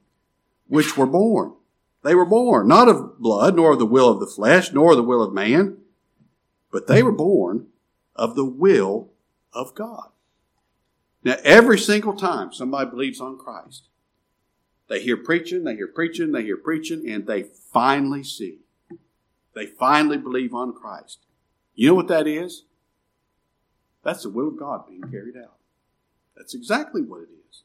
which 0.67 0.97
were 0.97 1.07
born. 1.07 1.53
They 2.03 2.15
were 2.15 2.25
born, 2.25 2.69
not 2.69 2.89
of 2.89 3.19
blood, 3.19 3.57
nor 3.57 3.73
of 3.73 3.79
the 3.79 3.85
will 3.85 4.09
of 4.09 4.19
the 4.19 4.27
flesh, 4.27 4.73
nor 4.73 4.97
the 4.97 5.03
will 5.03 5.23
of 5.23 5.35
man, 5.35 5.77
but 6.73 6.87
they 6.87 7.03
were 7.03 7.13
born 7.13 7.67
of 8.17 8.35
the 8.35 8.47
will 8.47 9.11
of 9.53 9.75
God. 9.75 10.09
Now, 11.25 11.37
every 11.43 11.79
single 11.79 12.15
time 12.15 12.53
somebody 12.53 12.91
believes 12.91 13.21
on 13.21 13.39
Christ, 13.39 13.89
they 14.89 15.03
hear 15.03 15.17
preaching, 15.17 15.65
they 15.65 15.77
hear 15.77 15.89
preaching, 15.89 16.33
they 16.33 16.45
hear 16.45 16.57
preaching, 16.57 17.09
and 17.11 17.27
they 17.27 17.43
finally 17.43 18.25
see. 18.25 18.59
They 19.55 19.67
finally 19.67 20.17
believe 20.17 20.55
on 20.55 20.73
Christ. 20.73 21.19
You 21.75 21.89
know 21.89 21.95
what 21.95 22.09
that 22.09 22.27
is? 22.27 22.65
That's 24.03 24.23
the 24.23 24.31
will 24.31 24.49
of 24.49 24.59
God 24.59 24.87
being 24.87 25.03
carried 25.03 25.37
out. 25.37 25.55
That's 26.37 26.55
exactly 26.55 27.03
what 27.03 27.23
it 27.23 27.29
is. 27.51 27.63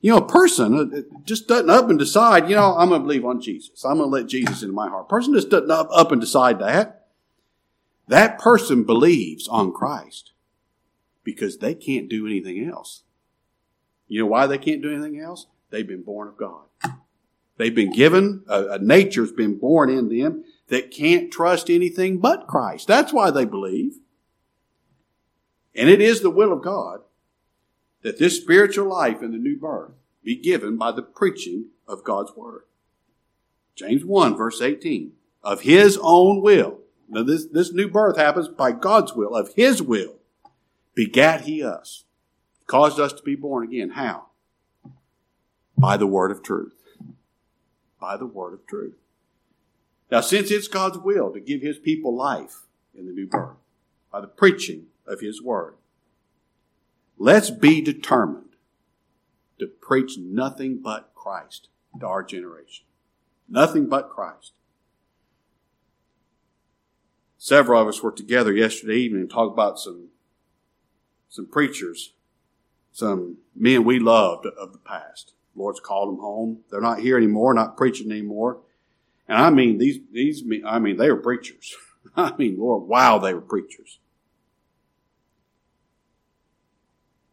You 0.00 0.12
know, 0.12 0.18
a 0.18 0.26
person 0.26 1.04
just 1.24 1.48
doesn't 1.48 1.70
up 1.70 1.90
and 1.90 1.98
decide, 1.98 2.48
you 2.48 2.54
know, 2.54 2.76
I'm 2.76 2.90
going 2.90 3.00
to 3.00 3.06
believe 3.06 3.24
on 3.24 3.40
Jesus. 3.40 3.84
I'm 3.84 3.96
going 3.96 4.10
to 4.10 4.14
let 4.16 4.26
Jesus 4.26 4.62
into 4.62 4.74
my 4.74 4.88
heart. 4.88 5.06
A 5.06 5.08
person 5.08 5.34
just 5.34 5.50
doesn't 5.50 5.70
up, 5.70 5.88
up 5.90 6.12
and 6.12 6.20
decide 6.20 6.60
that. 6.60 7.06
That 8.06 8.38
person 8.38 8.84
believes 8.84 9.48
on 9.48 9.72
Christ 9.72 10.32
because 11.24 11.58
they 11.58 11.74
can't 11.74 12.08
do 12.08 12.26
anything 12.26 12.68
else. 12.68 13.02
You 14.06 14.20
know 14.20 14.26
why 14.26 14.46
they 14.46 14.58
can't 14.58 14.82
do 14.82 14.92
anything 14.92 15.18
else? 15.18 15.46
They've 15.70 15.86
been 15.86 16.02
born 16.02 16.28
of 16.28 16.36
God. 16.36 16.66
They've 17.56 17.74
been 17.74 17.92
given, 17.92 18.44
a, 18.48 18.72
a 18.72 18.78
nature's 18.78 19.32
been 19.32 19.58
born 19.58 19.88
in 19.88 20.08
them 20.08 20.44
that 20.68 20.90
can't 20.90 21.32
trust 21.32 21.70
anything 21.70 22.18
but 22.18 22.46
Christ. 22.46 22.86
That's 22.86 23.12
why 23.12 23.30
they 23.30 23.44
believe. 23.44 23.98
And 25.74 25.88
it 25.88 26.00
is 26.00 26.20
the 26.20 26.30
will 26.30 26.52
of 26.52 26.62
God 26.62 27.00
that 28.02 28.18
this 28.18 28.36
spiritual 28.36 28.88
life 28.88 29.22
in 29.22 29.32
the 29.32 29.38
new 29.38 29.56
birth 29.56 29.92
be 30.22 30.36
given 30.36 30.76
by 30.76 30.92
the 30.92 31.02
preaching 31.02 31.66
of 31.88 32.04
God's 32.04 32.32
word. 32.36 32.62
James 33.74 34.04
1 34.04 34.36
verse 34.36 34.60
18. 34.60 35.12
Of 35.42 35.62
his 35.62 35.98
own 36.00 36.40
will. 36.40 36.80
Now 37.08 37.22
this, 37.22 37.46
this 37.46 37.72
new 37.72 37.88
birth 37.88 38.16
happens 38.16 38.48
by 38.48 38.72
God's 38.72 39.14
will. 39.14 39.34
Of 39.34 39.54
his 39.54 39.82
will 39.82 40.16
begat 40.94 41.42
he 41.42 41.62
us. 41.62 42.04
Caused 42.66 42.98
us 42.98 43.12
to 43.12 43.22
be 43.22 43.34
born 43.34 43.64
again. 43.64 43.90
How? 43.90 44.26
By 45.76 45.96
the 45.96 46.06
word 46.06 46.30
of 46.30 46.42
truth. 46.42 46.74
By 48.00 48.16
the 48.16 48.26
word 48.26 48.54
of 48.54 48.66
truth. 48.66 48.96
Now, 50.10 50.20
since 50.20 50.50
it's 50.50 50.68
God's 50.68 50.98
will 50.98 51.32
to 51.32 51.40
give 51.40 51.60
his 51.60 51.78
people 51.78 52.14
life 52.14 52.62
in 52.94 53.06
the 53.06 53.12
new 53.12 53.26
birth 53.26 53.56
by 54.12 54.20
the 54.20 54.28
preaching 54.28 54.86
of 55.06 55.20
his 55.20 55.42
word, 55.42 55.74
let's 57.18 57.50
be 57.50 57.80
determined 57.80 58.54
to 59.58 59.66
preach 59.66 60.16
nothing 60.18 60.80
but 60.80 61.10
Christ 61.14 61.68
to 61.98 62.06
our 62.06 62.22
generation. 62.22 62.84
Nothing 63.48 63.88
but 63.88 64.10
Christ. 64.10 64.52
Several 67.36 67.82
of 67.82 67.88
us 67.88 68.02
were 68.02 68.12
together 68.12 68.52
yesterday 68.52 68.96
evening 68.96 69.22
and 69.22 69.30
talked 69.30 69.52
about 69.52 69.78
some, 69.78 70.08
some 71.34 71.46
preachers, 71.46 72.12
some 72.92 73.38
men 73.56 73.82
we 73.82 73.98
loved 73.98 74.46
of 74.46 74.70
the 74.72 74.78
past. 74.78 75.32
The 75.52 75.62
Lord's 75.62 75.80
called 75.80 76.10
them 76.10 76.20
home. 76.20 76.60
They're 76.70 76.80
not 76.80 77.00
here 77.00 77.16
anymore, 77.16 77.52
not 77.54 77.76
preaching 77.76 78.12
anymore. 78.12 78.60
And 79.26 79.38
I 79.38 79.50
mean, 79.50 79.78
these, 79.78 79.98
these, 80.12 80.44
I 80.64 80.78
mean, 80.78 80.96
they 80.96 81.10
were 81.10 81.16
preachers. 81.16 81.74
I 82.16 82.36
mean, 82.36 82.56
Lord, 82.56 82.86
wow, 82.86 83.18
they 83.18 83.34
were 83.34 83.40
preachers. 83.40 83.98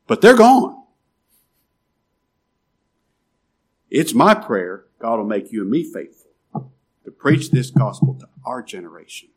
But 0.07 0.21
they're 0.21 0.35
gone. 0.35 0.81
It's 3.91 4.15
my 4.15 4.33
prayer 4.33 4.85
God 4.97 5.19
will 5.19 5.27
make 5.27 5.51
you 5.51 5.61
and 5.61 5.69
me 5.69 5.83
faithful 5.83 6.31
to 7.05 7.11
preach 7.11 7.51
this 7.51 7.69
gospel 7.69 8.15
to 8.15 8.27
our 8.43 8.63
generation, 8.63 9.29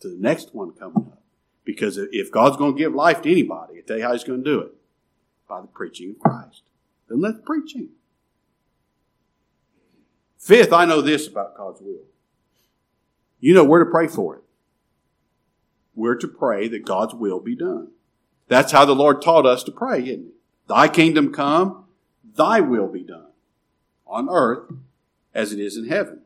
to 0.00 0.08
the 0.08 0.16
next 0.18 0.54
one 0.54 0.70
coming 0.70 1.12
up. 1.12 1.21
Because 1.64 1.96
if 1.96 2.30
God's 2.30 2.56
going 2.56 2.74
to 2.74 2.78
give 2.78 2.94
life 2.94 3.22
to 3.22 3.30
anybody, 3.30 3.78
I 3.78 3.80
tell 3.82 3.98
you 3.98 4.02
how 4.02 4.12
He's 4.12 4.24
going 4.24 4.42
to 4.42 4.50
do 4.50 4.60
it 4.60 4.72
by 5.48 5.60
the 5.60 5.68
preaching 5.68 6.10
of 6.10 6.18
Christ. 6.18 6.62
Then 7.08 7.20
let's 7.20 7.38
preach 7.44 7.72
preaching. 7.72 7.88
Fifth, 10.38 10.72
I 10.72 10.86
know 10.86 11.00
this 11.00 11.28
about 11.28 11.56
God's 11.56 11.80
will. 11.80 12.02
You 13.38 13.54
know 13.54 13.64
where 13.64 13.84
to 13.84 13.90
pray 13.90 14.08
for 14.08 14.36
it. 14.36 14.42
We're 15.94 16.16
to 16.16 16.26
pray 16.26 16.66
that 16.68 16.84
God's 16.84 17.14
will 17.14 17.38
be 17.38 17.54
done. 17.54 17.88
That's 18.48 18.72
how 18.72 18.84
the 18.84 18.94
Lord 18.94 19.22
taught 19.22 19.46
us 19.46 19.62
to 19.64 19.70
pray, 19.70 20.00
isn't 20.00 20.26
it? 20.26 20.34
Thy 20.68 20.88
kingdom 20.88 21.32
come, 21.32 21.84
thy 22.34 22.60
will 22.60 22.88
be 22.88 23.02
done 23.02 23.26
on 24.06 24.28
earth 24.28 24.72
as 25.34 25.52
it 25.52 25.60
is 25.60 25.76
in 25.76 25.88
heaven. 25.88 26.21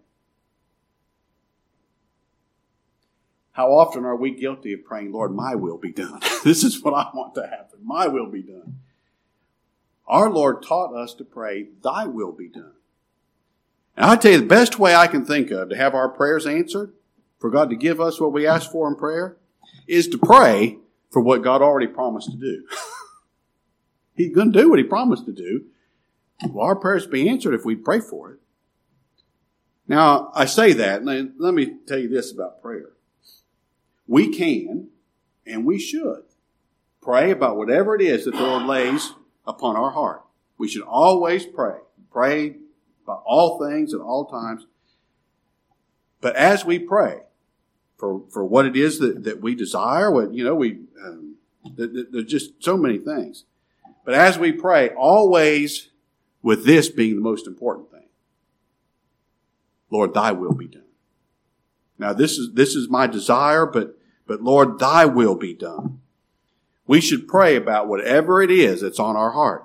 How 3.57 3.73
often 3.73 4.05
are 4.05 4.15
we 4.15 4.33
guilty 4.33 4.75
of 4.75 4.85
praying, 4.85 5.13
Lord, 5.13 5.35
my 5.35 5.55
will 5.55 5.79
be 5.79 5.91
done? 5.91 6.21
this 6.45 6.63
is 6.63 6.83
what 6.83 6.93
I 6.93 7.09
want 7.15 7.35
to 7.37 7.47
happen. 7.47 7.79
My 7.83 8.07
will 8.07 8.27
be 8.27 8.43
done. 8.43 8.81
Our 10.07 10.29
Lord 10.29 10.63
taught 10.63 10.95
us 10.95 11.15
to 11.15 11.25
pray, 11.25 11.69
Thy 11.83 12.05
will 12.05 12.33
be 12.33 12.49
done. 12.49 12.75
And 13.97 14.11
I 14.11 14.17
tell 14.17 14.33
you, 14.33 14.41
the 14.41 14.47
best 14.47 14.79
way 14.79 14.95
I 14.95 15.07
can 15.07 15.25
think 15.25 15.51
of 15.51 15.71
to 15.71 15.77
have 15.77 15.95
our 15.95 16.11
prayers 16.11 16.47
answered, 16.47 16.93
for 17.39 17.49
God 17.49 17.71
to 17.71 17.77
give 17.77 17.99
us 17.99 18.21
what 18.21 18.31
we 18.31 18.47
ask 18.47 18.71
for 18.71 18.89
in 18.89 18.95
prayer, 18.95 19.39
is 19.87 20.07
to 20.09 20.19
pray 20.19 20.77
for 21.11 21.23
what 21.23 21.43
God 21.43 21.63
already 21.63 21.87
promised 21.87 22.31
to 22.33 22.37
do. 22.37 22.67
He's 24.15 24.35
going 24.35 24.53
to 24.53 24.61
do 24.61 24.69
what 24.69 24.79
He 24.79 24.85
promised 24.85 25.25
to 25.25 25.33
do. 25.33 25.65
Well, 26.47 26.67
our 26.67 26.77
prayers 26.77 27.07
be 27.07 27.27
answered 27.27 27.55
if 27.55 27.65
we 27.65 27.75
pray 27.75 28.01
for 28.01 28.33
it. 28.33 28.39
Now, 29.89 30.31
I 30.35 30.45
say 30.45 30.75
that, 30.75 31.01
and 31.01 31.33
let 31.39 31.55
me 31.55 31.77
tell 31.87 31.99
you 31.99 32.11
this 32.11 32.31
about 32.31 32.61
prayer. 32.61 32.91
We 34.07 34.29
can, 34.29 34.89
and 35.47 35.65
we 35.65 35.79
should, 35.79 36.23
pray 37.01 37.31
about 37.31 37.57
whatever 37.57 37.95
it 37.95 38.03
is 38.03 38.25
that 38.25 38.33
the 38.33 38.43
Lord 38.43 38.67
lays 38.67 39.13
upon 39.47 39.77
our 39.77 39.91
heart. 39.91 40.25
We 40.59 40.69
should 40.69 40.83
always 40.83 41.45
pray. 41.47 41.79
Pray 42.11 42.57
about 43.05 43.23
all 43.25 43.59
things 43.59 43.95
at 43.95 44.01
all 44.01 44.27
times. 44.27 44.67
But 46.21 46.35
as 46.35 46.65
we 46.65 46.79
pray 46.79 47.21
for, 47.97 48.23
for 48.31 48.45
what 48.45 48.67
it 48.67 48.77
is 48.77 48.99
that, 48.99 49.25
that 49.25 49.41
we 49.41 49.55
desire, 49.55 50.11
what, 50.11 50.33
you 50.33 50.45
know, 50.45 50.55
we, 50.55 50.81
um, 51.05 51.37
there's 51.77 52.25
just 52.25 52.53
so 52.61 52.77
many 52.77 52.99
things. 52.99 53.45
But 54.05 54.15
as 54.15 54.39
we 54.39 54.53
pray, 54.53 54.91
always 54.91 55.91
with 56.43 56.65
this 56.65 56.89
being 56.89 57.17
the 57.17 57.23
most 57.23 57.47
important 57.47 57.91
thing. 57.91 58.09
Lord, 59.91 60.15
thy 60.15 60.33
will 60.33 60.55
be 60.55 60.69
done. 60.69 60.83
Now 61.99 62.13
this 62.13 62.39
is, 62.39 62.53
this 62.55 62.75
is 62.75 62.89
my 62.89 63.07
desire, 63.07 63.67
but, 63.67 63.96
but 64.27 64.43
Lord, 64.43 64.79
thy 64.79 65.05
will 65.05 65.35
be 65.35 65.55
done. 65.55 66.01
We 66.87 67.01
should 67.01 67.29
pray 67.29 67.57
about 67.57 67.89
whatever 67.89 68.43
it 68.43 68.51
is 68.51 68.81
that's 68.81 69.01
on 69.01 69.17
our 69.17 69.33
heart. 69.33 69.65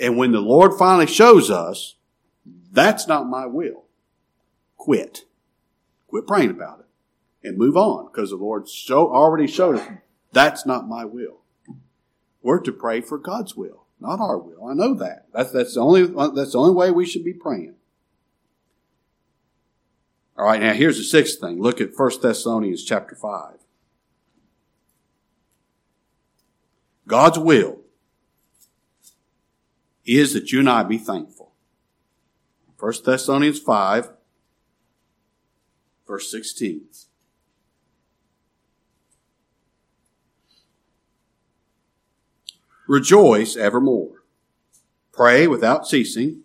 And 0.00 0.16
when 0.16 0.32
the 0.32 0.40
Lord 0.40 0.74
finally 0.74 1.06
shows 1.06 1.50
us 1.50 1.96
that's 2.72 3.06
not 3.06 3.28
my 3.28 3.46
will. 3.46 3.84
Quit. 4.76 5.24
Quit 6.08 6.26
praying 6.26 6.50
about 6.50 6.80
it 6.80 7.48
and 7.48 7.58
move 7.58 7.76
on 7.76 8.06
because 8.06 8.30
the 8.30 8.36
Lord 8.36 8.68
show, 8.68 9.12
already 9.12 9.46
showed 9.46 9.76
us 9.76 9.88
that's 10.32 10.66
not 10.66 10.88
my 10.88 11.04
will. 11.04 11.42
We're 12.42 12.60
to 12.60 12.72
pray 12.72 13.00
for 13.00 13.16
God's 13.16 13.56
will, 13.56 13.86
not 14.00 14.20
our 14.20 14.36
will. 14.36 14.66
I 14.66 14.74
know 14.74 14.94
that. 14.94 15.26
That's, 15.32 15.52
that's, 15.52 15.74
the 15.74 15.80
only, 15.80 16.02
that's 16.02 16.52
the 16.52 16.58
only 16.58 16.74
way 16.74 16.90
we 16.90 17.06
should 17.06 17.24
be 17.24 17.32
praying. 17.32 17.74
All 20.36 20.44
right, 20.44 20.60
now 20.60 20.72
here's 20.72 20.98
the 20.98 21.04
sixth 21.04 21.40
thing. 21.40 21.62
Look 21.62 21.80
at 21.80 21.96
1 21.96 22.10
Thessalonians 22.20 22.84
chapter 22.84 23.14
5. 23.14 23.63
God's 27.06 27.38
will 27.38 27.80
is 30.04 30.34
that 30.34 30.52
you 30.52 30.60
and 30.60 30.68
I 30.68 30.82
be 30.82 30.98
thankful. 30.98 31.52
1 32.78 32.92
Thessalonians 33.04 33.60
5, 33.60 34.10
verse 36.06 36.30
16. 36.30 36.82
Rejoice 42.86 43.56
evermore. 43.56 44.24
Pray 45.12 45.46
without 45.46 45.86
ceasing. 45.86 46.40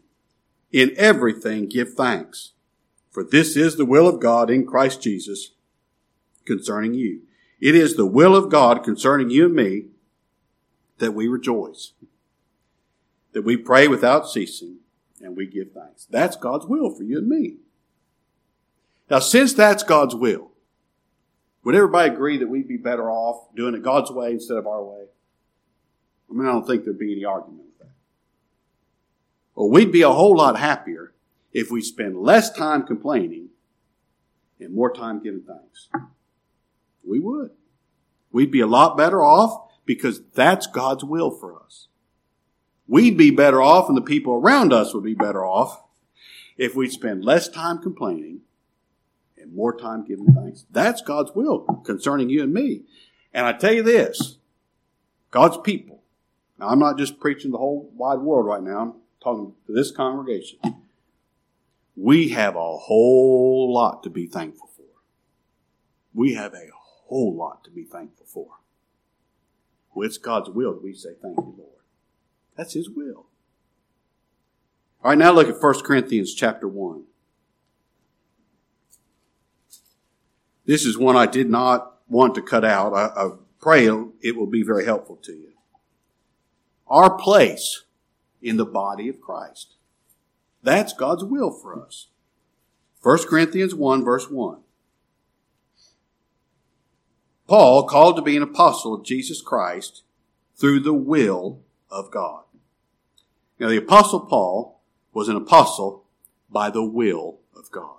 In 0.71 0.93
everything 0.97 1.67
give 1.67 1.93
thanks. 1.93 2.53
For 3.09 3.23
this 3.23 3.57
is 3.57 3.75
the 3.75 3.85
will 3.85 4.07
of 4.07 4.21
God 4.21 4.49
in 4.49 4.65
Christ 4.65 5.01
Jesus 5.01 5.51
concerning 6.45 6.93
you. 6.93 7.21
It 7.59 7.75
is 7.75 7.95
the 7.95 8.05
will 8.05 8.35
of 8.35 8.49
God 8.49 8.83
concerning 8.83 9.29
you 9.29 9.47
and 9.47 9.55
me 9.55 9.85
that 10.99 11.13
we 11.13 11.27
rejoice. 11.27 11.93
That 13.33 13.43
we 13.43 13.57
pray 13.57 13.87
without 13.87 14.29
ceasing 14.29 14.77
and 15.21 15.35
we 15.35 15.45
give 15.45 15.71
thanks. 15.71 16.07
That's 16.09 16.35
God's 16.35 16.65
will 16.65 16.89
for 16.89 17.03
you 17.03 17.17
and 17.17 17.27
me. 17.27 17.57
Now, 19.09 19.19
since 19.19 19.53
that's 19.53 19.83
God's 19.83 20.15
will, 20.15 20.51
would 21.63 21.75
everybody 21.75 22.13
agree 22.13 22.37
that 22.37 22.49
we'd 22.49 22.67
be 22.67 22.77
better 22.77 23.09
off 23.09 23.53
doing 23.55 23.75
it 23.75 23.83
God's 23.83 24.11
way 24.11 24.31
instead 24.31 24.57
of 24.57 24.67
our 24.67 24.83
way? 24.83 25.05
I 26.29 26.33
mean, 26.33 26.47
I 26.47 26.51
don't 26.51 26.65
think 26.65 26.83
there'd 26.83 26.99
be 26.99 27.11
any 27.11 27.25
argument 27.25 27.63
with 27.65 27.79
that. 27.79 27.93
Well, 29.55 29.69
we'd 29.69 29.91
be 29.91 30.03
a 30.03 30.09
whole 30.09 30.37
lot 30.37 30.57
happier 30.57 31.13
if 31.51 31.71
we 31.71 31.81
spend 31.81 32.17
less 32.17 32.51
time 32.51 32.85
complaining 32.85 33.49
and 34.59 34.73
more 34.73 34.93
time 34.93 35.21
giving 35.21 35.41
thanks. 35.41 35.89
We 37.03 37.19
would. 37.19 37.51
We'd 38.31 38.51
be 38.51 38.61
a 38.61 38.67
lot 38.67 38.95
better 38.95 39.23
off 39.23 39.68
because 39.89 40.21
that's 40.35 40.67
God's 40.67 41.03
will 41.03 41.31
for 41.31 41.59
us. 41.59 41.87
We'd 42.87 43.17
be 43.17 43.31
better 43.31 43.59
off 43.59 43.89
and 43.89 43.97
the 43.97 44.03
people 44.03 44.35
around 44.35 44.71
us 44.71 44.93
would 44.93 45.03
be 45.03 45.15
better 45.15 45.43
off 45.43 45.81
if 46.57 46.75
we'd 46.75 46.91
spend 46.91 47.25
less 47.25 47.49
time 47.49 47.79
complaining 47.79 48.41
and 49.35 49.51
more 49.51 49.75
time 49.75 50.05
giving 50.05 50.31
thanks. 50.31 50.67
That's 50.69 51.01
God's 51.01 51.31
will 51.33 51.61
concerning 51.83 52.29
you 52.29 52.43
and 52.43 52.53
me. 52.53 52.83
And 53.33 53.47
I 53.47 53.53
tell 53.53 53.73
you 53.73 53.81
this, 53.81 54.37
God's 55.31 55.57
people. 55.57 56.03
Now 56.59 56.67
I'm 56.67 56.77
not 56.77 56.99
just 56.99 57.19
preaching 57.19 57.49
the 57.49 57.57
whole 57.57 57.91
wide 57.95 58.19
world 58.19 58.45
right 58.45 58.61
now. 58.61 58.79
I'm 58.79 58.93
talking 59.23 59.55
to 59.65 59.73
this 59.73 59.89
congregation. 59.89 60.59
We 61.95 62.29
have 62.29 62.55
a 62.55 62.77
whole 62.77 63.73
lot 63.73 64.03
to 64.03 64.11
be 64.11 64.27
thankful 64.27 64.69
for. 64.77 65.01
We 66.13 66.35
have 66.35 66.53
a 66.53 66.67
whole 67.07 67.35
lot 67.35 67.63
to 67.63 67.71
be 67.71 67.85
thankful 67.85 68.27
for. 68.27 68.58
Well, 69.99 70.05
it's 70.05 70.17
God's 70.17 70.49
will 70.49 70.75
that 70.75 70.81
we 70.81 70.93
say, 70.93 71.09
Thank 71.21 71.35
you, 71.35 71.55
Lord. 71.57 71.83
That's 72.55 72.73
His 72.73 72.89
will. 72.89 73.25
All 75.03 75.11
right, 75.11 75.17
now 75.17 75.33
look 75.33 75.49
at 75.49 75.61
1 75.61 75.81
Corinthians 75.81 76.33
chapter 76.33 76.69
1. 76.69 77.03
This 80.65 80.85
is 80.85 80.97
one 80.97 81.17
I 81.17 81.25
did 81.25 81.49
not 81.49 81.97
want 82.07 82.33
to 82.35 82.41
cut 82.41 82.63
out. 82.63 82.93
I, 82.93 83.07
I 83.07 83.29
pray 83.59 83.87
it 84.21 84.37
will 84.37 84.47
be 84.47 84.63
very 84.63 84.85
helpful 84.85 85.17
to 85.17 85.33
you. 85.33 85.51
Our 86.87 87.17
place 87.17 87.83
in 88.41 88.55
the 88.55 88.65
body 88.65 89.09
of 89.09 89.19
Christ. 89.19 89.75
That's 90.63 90.93
God's 90.93 91.25
will 91.25 91.51
for 91.51 91.77
us. 91.85 92.07
1 93.01 93.27
Corinthians 93.27 93.75
1 93.75 94.05
verse 94.05 94.29
1. 94.29 94.61
Paul, 97.49 97.87
called 97.87 98.15
to 98.15 98.21
be 98.21 98.37
an 98.37 98.43
apostle 98.43 98.93
of 98.93 99.03
Jesus 99.03 99.41
Christ 99.41 100.03
through 100.55 100.81
the 100.81 100.93
will 100.93 101.61
of 101.89 102.11
God. 102.11 102.43
Now, 103.59 103.69
the 103.69 103.77
apostle 103.77 104.21
Paul 104.21 104.79
was 105.13 105.27
an 105.27 105.35
apostle 105.35 106.05
by 106.49 106.69
the 106.69 106.83
will 106.83 107.39
of 107.55 107.71
God. 107.71 107.97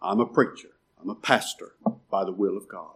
I'm 0.00 0.20
a 0.20 0.26
preacher. 0.26 0.70
I'm 1.00 1.10
a 1.10 1.14
pastor 1.14 1.74
by 2.10 2.24
the 2.24 2.32
will 2.32 2.56
of 2.56 2.66
God. 2.66 2.94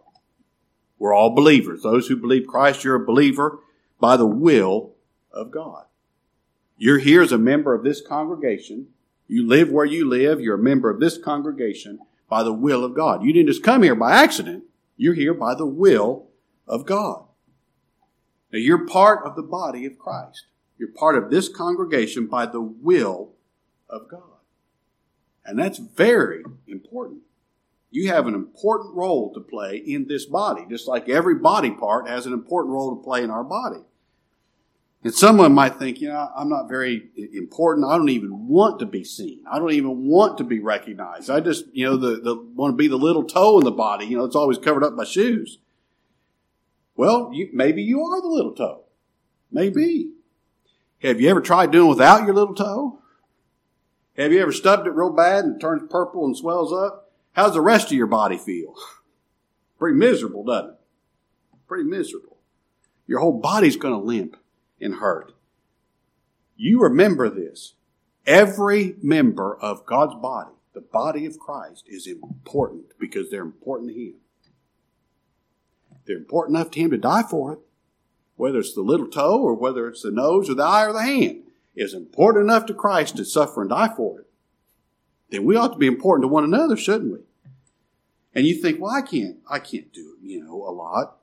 We're 0.99 1.14
all 1.14 1.35
believers. 1.35 1.83
Those 1.83 2.09
who 2.09 2.17
believe 2.17 2.47
Christ, 2.47 2.83
you're 2.83 2.97
a 2.97 3.07
believer 3.07 3.61
by 4.01 4.17
the 4.17 4.27
will 4.27 4.95
of 5.31 5.51
God. 5.51 5.85
You're 6.79 6.99
here 6.99 7.21
as 7.21 7.33
a 7.33 7.38
member 7.38 7.75
of 7.75 7.85
this 7.85 8.01
congregation. 8.01 8.88
You 9.27 9.47
live 9.47 9.71
where 9.71 9.85
you 9.85 10.09
live. 10.09 10.41
You're 10.41 10.55
a 10.55 10.62
member 10.62 10.88
of 10.88 11.01
this 11.01 11.19
congregation 11.19 11.99
by 12.31 12.43
the 12.43 12.53
will 12.53 12.83
of 12.83 12.95
God. 12.95 13.23
You 13.23 13.33
didn't 13.33 13.49
just 13.49 13.62
come 13.62 13.83
here 13.83 13.95
by 13.95 14.12
accident. 14.12 14.64
You're 14.99 15.15
here 15.15 15.33
by 15.33 15.55
the 15.55 15.67
will 15.67 16.27
of 16.67 16.85
God. 16.85 17.25
Now 18.53 18.59
you're 18.59 18.87
part 18.87 19.25
of 19.25 19.37
the 19.37 19.43
body 19.43 19.87
of 19.87 19.99
Christ. 19.99 20.47
You're 20.77 20.93
part 20.93 21.17
of 21.17 21.31
this 21.31 21.49
congregation 21.49 22.27
by 22.27 22.47
the 22.47 22.61
will 22.61 23.33
of 23.89 24.09
God. 24.11 24.23
And 25.45 25.59
that's 25.59 25.79
very 25.79 26.43
important. 26.67 27.21
You 27.91 28.09
have 28.09 28.27
an 28.27 28.35
important 28.35 28.95
role 28.95 29.33
to 29.33 29.41
play 29.41 29.77
in 29.77 30.09
this 30.09 30.27
body, 30.27 30.67
just 30.69 30.87
like 30.87 31.09
every 31.09 31.37
body 31.37 31.71
part 31.71 32.07
has 32.09 32.27
an 32.27 32.33
important 32.33 32.75
role 32.75 32.95
to 32.95 33.03
play 33.03 33.23
in 33.23 33.31
our 33.31 33.45
body. 33.45 33.81
And 35.05 35.15
someone 35.15 35.53
might 35.53 35.77
think, 35.77 36.01
you 36.01 36.09
know, 36.09 36.29
I'm 36.37 36.49
not 36.49 36.69
very 36.69 37.09
important. 37.33 37.87
I 37.87 37.97
don't 37.97 38.09
even 38.09 38.49
want 38.49 38.81
to 38.81 38.87
be 38.87 39.05
seen. 39.05 39.45
I 39.51 39.59
don't 39.59 39.73
even 39.73 40.09
want 40.09 40.39
to 40.39 40.45
be 40.45 40.59
recognized. 40.59 41.31
I 41.31 41.41
just, 41.41 41.67
you 41.73 41.85
know, 41.87 41.97
the, 41.97 42.21
the 42.21 42.35
want 42.35 42.73
to 42.73 42.77
be 42.77 42.89
the 42.89 42.97
little 42.97 43.25
toe 43.25 43.59
in 43.59 43.65
the 43.65 43.71
body. 43.71 44.07
You 44.07 44.19
know, 44.19 44.25
it's 44.25 44.35
always 44.35 44.59
covered 44.59 44.83
up 44.83 44.97
by 44.97 45.05
shoes. 45.05 45.59
Well, 46.97 47.31
you, 47.33 47.49
maybe 47.53 47.83
you 47.83 48.03
are 48.03 48.21
the 48.21 48.27
little 48.29 48.55
toe. 48.55 48.85
Maybe. 49.53 50.11
Have 51.01 51.21
you 51.21 51.31
ever 51.31 51.41
tried 51.41 51.71
doing 51.71 51.89
without 51.89 52.25
your 52.25 52.35
little 52.35 52.57
toe? 52.57 53.01
Have 54.17 54.33
you 54.33 54.43
ever 54.43 54.51
stubbed 54.51 54.89
it 54.89 54.95
real 54.95 55.13
bad 55.13 55.45
and 55.45 55.57
it 55.57 55.61
turns 55.61 55.83
purple 55.89 56.25
and 56.25 56.37
swells 56.37 56.73
up? 56.73 57.13
How's 57.35 57.53
the 57.53 57.61
rest 57.61 57.87
of 57.87 57.93
your 57.93 58.09
body 58.09 58.37
feel? 58.37 58.75
Pretty 59.79 59.97
miserable, 59.97 60.43
doesn't 60.43 60.71
it? 60.71 60.77
Pretty 61.69 61.85
miserable. 61.85 62.39
Your 63.07 63.21
whole 63.21 63.39
body's 63.39 63.77
going 63.77 63.95
to 63.95 64.05
limp 64.05 64.37
and 64.81 64.97
hurt. 64.97 65.33
You 66.57 66.81
remember 66.81 67.29
this. 67.29 67.75
Every 68.27 68.97
member 69.03 69.57
of 69.57 69.87
God's 69.87 70.14
body, 70.14 70.51
the 70.75 70.81
body 70.81 71.25
of 71.25 71.38
Christ, 71.38 71.85
is 71.87 72.07
important 72.07 72.99
because 72.99 73.31
they're 73.31 73.43
important 73.43 73.91
to 73.91 73.95
Him. 73.95 74.14
They're 76.05 76.17
important 76.17 76.57
enough 76.57 76.71
to 76.73 76.81
Him 76.81 76.91
to 76.91 76.99
die 76.99 77.23
for 77.23 77.53
it, 77.55 77.59
whether 78.37 78.59
it's 78.59 78.75
the 78.75 78.83
little 78.83 79.09
toe 79.09 79.41
or 79.41 79.55
whether 79.55 79.88
it's 79.88 80.03
the 80.03 80.11
nose 80.11 80.51
or 80.51 80.55
the 80.55 80.64
eye 80.64 80.87
or 80.87 80.93
the 80.93 81.03
hand. 81.03 81.45
Is 81.77 81.95
important 81.95 82.43
enough 82.43 82.67
to 82.67 82.75
Christ 82.75 83.17
to 83.17 83.25
suffer 83.25 83.61
and 83.61 83.71
die 83.71 83.95
for 83.97 84.21
it. 84.21 84.27
Then 85.31 85.45
we 85.45 85.55
ought 85.55 85.75
to 85.75 85.79
be 85.79 85.87
important 85.87 86.25
to 86.25 86.29
one 86.29 86.43
another, 86.43 86.77
shouldn't 86.77 87.12
we? 87.12 87.21
And 88.35 88.47
you 88.47 88.55
think, 88.55 88.81
well, 88.81 88.93
I 88.93 89.03
can't, 89.03 89.37
I 89.49 89.61
can't 89.61 89.93
do, 89.93 90.17
it? 90.21 90.27
you 90.27 90.43
know, 90.43 90.55
a 90.55 90.73
lot. 90.73 91.19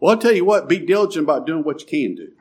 Well, 0.00 0.12
I'll 0.12 0.20
tell 0.20 0.32
you 0.32 0.44
what, 0.44 0.68
be 0.68 0.78
diligent 0.78 1.24
about 1.24 1.46
doing 1.46 1.62
what 1.62 1.80
you 1.80 1.86
can 1.86 2.16
do. 2.16 2.32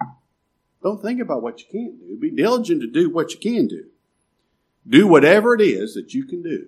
Don't 0.85 1.01
think 1.01 1.19
about 1.19 1.41
what 1.41 1.59
you 1.61 1.65
can't 1.71 1.99
do. 1.99 2.15
Be 2.15 2.29
diligent 2.29 2.79
to 2.81 2.87
do 2.87 3.09
what 3.09 3.33
you 3.33 3.39
can 3.39 3.67
do. 3.67 3.85
Do 4.87 5.07
whatever 5.07 5.55
it 5.55 5.61
is 5.61 5.95
that 5.95 6.13
you 6.13 6.25
can 6.25 6.43
do 6.43 6.67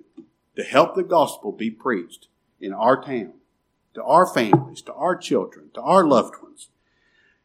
to 0.56 0.64
help 0.64 0.96
the 0.96 1.04
gospel 1.04 1.52
be 1.52 1.70
preached 1.70 2.28
in 2.60 2.74
our 2.74 3.00
town, 3.00 3.34
to 3.94 4.04
our 4.04 4.26
families, 4.26 4.82
to 4.82 4.94
our 4.96 5.16
children, 5.16 5.70
to 5.76 5.82
our 5.82 6.04
loved 6.04 6.34
ones. 6.42 6.70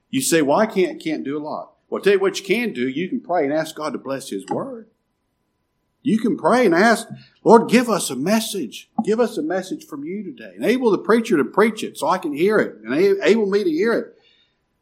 You 0.09 0.23
say, 0.23 0.41
well, 0.41 0.61
I 0.61 0.65
can't, 0.65 0.99
can't 0.99 1.25
do 1.25 1.37
a 1.37 1.45
lot. 1.45 1.75
Well, 1.91 1.99
I'll 1.99 2.05
tell 2.05 2.15
you 2.15 2.21
what 2.21 2.39
you 2.39 2.47
can 2.47 2.73
do. 2.73 2.89
You 2.89 3.07
can 3.07 3.21
pray 3.21 3.45
and 3.45 3.53
ask 3.53 3.77
God 3.77 3.93
to 3.93 3.99
bless 3.99 4.31
His 4.31 4.47
word. 4.47 4.89
You 6.01 6.19
can 6.19 6.39
pray 6.39 6.65
and 6.65 6.75
ask, 6.75 7.07
Lord, 7.45 7.69
give 7.69 7.91
us 7.91 8.09
a 8.09 8.17
message. 8.17 8.89
Give 9.05 9.21
us 9.21 9.37
a 9.37 9.43
message 9.43 9.85
from 9.85 10.05
you 10.05 10.23
today. 10.23 10.55
Enable 10.57 10.91
the 10.91 10.97
preacher 10.97 11.37
to 11.37 11.45
preach 11.45 11.83
it 11.85 11.99
so 11.99 12.09
I 12.09 12.17
can 12.17 12.33
hear 12.33 12.59
it 12.61 12.77
and 12.83 12.95
enable 12.95 13.45
me 13.45 13.63
to 13.63 13.71
hear 13.71 13.93
it. 13.93 14.19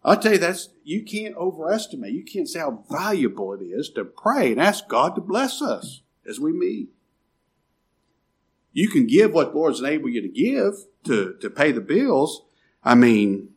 I'll 0.03 0.17
tell 0.17 0.33
you, 0.33 0.39
that's, 0.39 0.71
you 0.83 1.03
can't 1.03 1.37
overestimate, 1.37 2.13
you 2.13 2.25
can't 2.25 2.49
say 2.49 2.61
how 2.61 2.85
valuable 2.91 3.53
it 3.53 3.63
is 3.63 3.91
to 3.91 4.05
pray 4.05 4.51
and 4.51 4.61
ask 4.61 4.89
God 4.89 5.15
to 5.15 5.21
bless 5.21 5.61
us 5.61 6.03
as 6.27 6.41
we 6.41 6.53
meet. 6.53 6.89
You 8.73 8.89
can 8.89 9.07
give 9.07 9.33
what 9.33 9.53
the 9.53 9.59
Lord's 9.59 9.81
enabled 9.81 10.13
you 10.13 10.23
to 10.23 10.29
give 10.29 10.75
to, 11.05 11.37
to 11.41 11.51
pay 11.51 11.73
the 11.73 11.81
bills. 11.81 12.43
I 12.83 12.95
mean, 12.95 13.51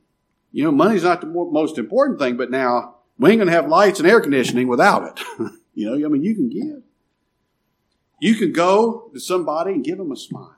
you 0.52 0.64
know, 0.64 0.72
money's 0.72 1.04
not 1.04 1.22
the 1.22 1.28
most 1.28 1.78
important 1.78 2.20
thing, 2.20 2.36
but 2.36 2.52
now 2.52 2.96
we 3.18 3.30
ain't 3.30 3.40
going 3.40 3.48
to 3.48 3.54
have 3.54 3.70
lights 3.70 4.00
and 4.00 4.08
air 4.08 4.20
conditioning 4.20 4.68
without 4.68 5.04
it. 5.04 5.26
you 5.74 5.86
know, 5.86 6.06
I 6.06 6.10
mean, 6.10 6.24
you 6.24 6.36
can 6.36 6.50
give. 6.50 6.84
You 8.20 8.36
can 8.36 8.52
go 8.52 9.10
to 9.14 9.20
somebody 9.20 9.74
and 9.74 9.84
give 9.84 9.98
them 9.98 10.12
a 10.12 10.16
smile. 10.16 10.56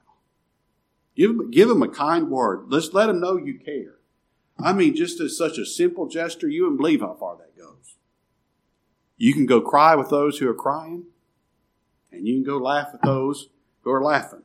Give 1.16 1.36
them, 1.36 1.52
give 1.52 1.68
them 1.68 1.82
a 1.82 1.88
kind 1.88 2.30
word. 2.30 2.66
Let's 2.70 2.94
let 2.94 3.08
them 3.08 3.20
know 3.20 3.38
you 3.38 3.60
care. 3.60 3.96
I 4.58 4.74
mean, 4.74 4.96
just 4.96 5.20
as 5.20 5.38
such 5.38 5.58
a 5.58 5.66
simple 5.66 6.08
gesture, 6.08 6.48
you 6.48 6.64
wouldn't 6.64 6.80
believe 6.80 7.02
how 7.02 7.14
far 7.14 7.38
that 7.38 7.58
goes. 7.58 7.96
You 9.18 9.34
can 9.34 9.46
go 9.46 9.62
cry 9.62 9.96
with 9.96 10.10
those 10.10 10.38
who 10.38 10.50
are 10.50 10.56
crying, 10.56 11.06
and 12.12 12.28
you 12.28 12.36
can 12.36 12.44
go 12.44 12.58
laugh 12.58 12.92
with 12.92 13.02
those 13.02 13.50
who 13.82 13.92
are 13.92 14.04
laughing. 14.04 14.44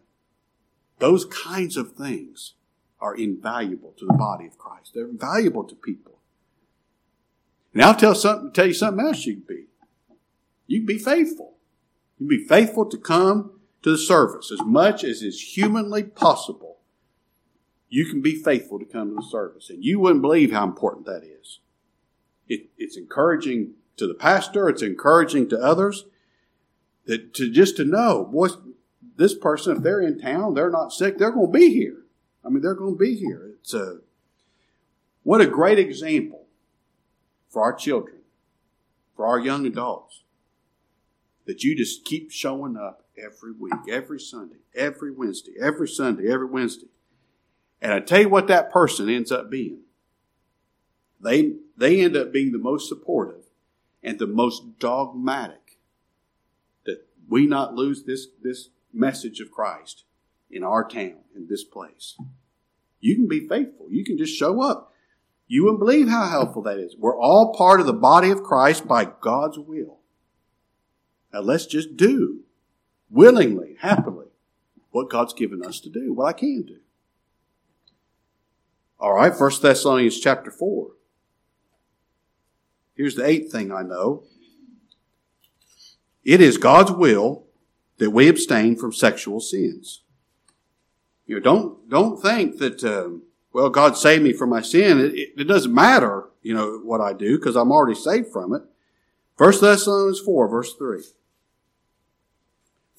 Those 0.98 1.24
kinds 1.24 1.76
of 1.76 1.92
things 1.92 2.54
are 3.00 3.14
invaluable 3.14 3.94
to 3.98 4.06
the 4.06 4.12
body 4.12 4.46
of 4.46 4.58
Christ. 4.58 4.92
They're 4.94 5.08
valuable 5.10 5.64
to 5.64 5.74
people. 5.74 6.18
And 7.72 7.82
I'll 7.82 7.94
tell 7.94 8.14
something, 8.14 8.52
tell 8.52 8.66
you 8.66 8.74
something 8.74 9.04
else 9.04 9.24
you 9.24 9.34
can 9.34 9.44
be. 9.48 9.64
You 10.66 10.80
can 10.80 10.86
be 10.86 10.98
faithful. 10.98 11.54
You 12.18 12.28
can 12.28 12.38
be 12.38 12.46
faithful 12.46 12.84
to 12.86 12.98
come 12.98 13.52
to 13.82 13.90
the 13.90 13.98
service 13.98 14.52
as 14.52 14.60
much 14.62 15.04
as 15.04 15.22
is 15.22 15.56
humanly 15.56 16.02
possible 16.02 16.79
you 17.90 18.06
can 18.06 18.22
be 18.22 18.36
faithful 18.36 18.78
to 18.78 18.84
come 18.86 19.10
to 19.10 19.16
the 19.16 19.28
service. 19.28 19.68
And 19.68 19.84
you 19.84 19.98
wouldn't 19.98 20.22
believe 20.22 20.52
how 20.52 20.64
important 20.64 21.06
that 21.06 21.24
is. 21.24 21.58
It, 22.48 22.70
it's 22.78 22.96
encouraging 22.96 23.74
to 23.96 24.06
the 24.06 24.14
pastor, 24.14 24.68
it's 24.68 24.82
encouraging 24.82 25.48
to 25.50 25.58
others 25.58 26.06
that 27.04 27.34
to 27.34 27.50
just 27.50 27.76
to 27.76 27.84
know, 27.84 28.24
boy, 28.24 28.48
this 29.16 29.34
person, 29.34 29.76
if 29.76 29.82
they're 29.82 30.00
in 30.00 30.18
town, 30.18 30.54
they're 30.54 30.70
not 30.70 30.92
sick, 30.92 31.18
they're 31.18 31.32
going 31.32 31.52
to 31.52 31.58
be 31.58 31.70
here. 31.70 32.04
I 32.44 32.48
mean, 32.48 32.62
they're 32.62 32.74
going 32.74 32.94
to 32.94 32.98
be 32.98 33.16
here. 33.16 33.50
It's 33.60 33.74
a, 33.74 33.98
what 35.24 35.40
a 35.40 35.46
great 35.46 35.78
example 35.78 36.46
for 37.48 37.62
our 37.62 37.74
children, 37.74 38.18
for 39.16 39.26
our 39.26 39.38
young 39.38 39.66
adults, 39.66 40.22
that 41.46 41.64
you 41.64 41.76
just 41.76 42.04
keep 42.04 42.30
showing 42.30 42.76
up 42.76 43.04
every 43.18 43.52
week, 43.52 43.74
every 43.90 44.20
Sunday, 44.20 44.60
every 44.74 45.10
Wednesday, 45.10 45.52
every 45.60 45.88
Sunday, 45.88 46.32
every 46.32 46.46
Wednesday. 46.46 46.86
And 47.82 47.92
I 47.92 48.00
tell 48.00 48.20
you 48.20 48.28
what 48.28 48.48
that 48.48 48.70
person 48.70 49.08
ends 49.08 49.32
up 49.32 49.50
being. 49.50 49.80
They, 51.20 51.54
they 51.76 52.00
end 52.00 52.16
up 52.16 52.32
being 52.32 52.52
the 52.52 52.58
most 52.58 52.88
supportive 52.88 53.44
and 54.02 54.18
the 54.18 54.26
most 54.26 54.78
dogmatic 54.78 55.78
that 56.84 57.06
we 57.28 57.46
not 57.46 57.74
lose 57.74 58.04
this, 58.04 58.28
this 58.42 58.70
message 58.92 59.40
of 59.40 59.50
Christ 59.50 60.04
in 60.50 60.62
our 60.62 60.86
town, 60.86 61.18
in 61.34 61.46
this 61.48 61.64
place. 61.64 62.16
You 63.00 63.14
can 63.14 63.28
be 63.28 63.46
faithful. 63.46 63.86
You 63.90 64.04
can 64.04 64.18
just 64.18 64.36
show 64.36 64.62
up. 64.62 64.92
You 65.46 65.64
wouldn't 65.64 65.80
believe 65.80 66.08
how 66.08 66.28
helpful 66.28 66.62
that 66.62 66.78
is. 66.78 66.96
We're 66.96 67.18
all 67.18 67.54
part 67.54 67.80
of 67.80 67.86
the 67.86 67.92
body 67.92 68.30
of 68.30 68.42
Christ 68.42 68.86
by 68.86 69.06
God's 69.20 69.58
will. 69.58 69.98
Now 71.32 71.40
let's 71.40 71.66
just 71.66 71.96
do 71.96 72.40
willingly, 73.10 73.76
happily, 73.80 74.28
what 74.90 75.10
God's 75.10 75.34
given 75.34 75.64
us 75.64 75.80
to 75.80 75.88
do, 75.88 76.12
what 76.12 76.26
I 76.26 76.32
can 76.32 76.62
do. 76.62 76.78
All 79.00 79.14
right, 79.14 79.34
First 79.34 79.62
Thessalonians 79.62 80.20
chapter 80.20 80.50
4. 80.50 80.90
Here's 82.94 83.14
the 83.14 83.24
eighth 83.24 83.50
thing 83.50 83.72
I 83.72 83.80
know. 83.80 84.24
It 86.22 86.42
is 86.42 86.58
God's 86.58 86.92
will 86.92 87.46
that 87.96 88.10
we 88.10 88.28
abstain 88.28 88.76
from 88.76 88.92
sexual 88.92 89.40
sins. 89.40 90.02
You 91.26 91.36
know, 91.36 91.40
don't 91.40 91.88
don't 91.88 92.20
think 92.20 92.58
that 92.58 92.84
um, 92.84 93.22
well, 93.54 93.70
God 93.70 93.96
saved 93.96 94.22
me 94.22 94.34
from 94.34 94.50
my 94.50 94.60
sin. 94.60 95.00
It, 95.00 95.14
it, 95.14 95.32
it 95.38 95.44
doesn't 95.44 95.74
matter, 95.74 96.28
you 96.42 96.52
know, 96.52 96.78
what 96.84 97.00
I 97.00 97.14
do 97.14 97.38
because 97.38 97.56
I'm 97.56 97.72
already 97.72 97.98
saved 97.98 98.30
from 98.30 98.52
it. 98.54 98.62
First 99.38 99.62
Thessalonians 99.62 100.20
four, 100.20 100.46
verse 100.46 100.74
three. 100.74 101.04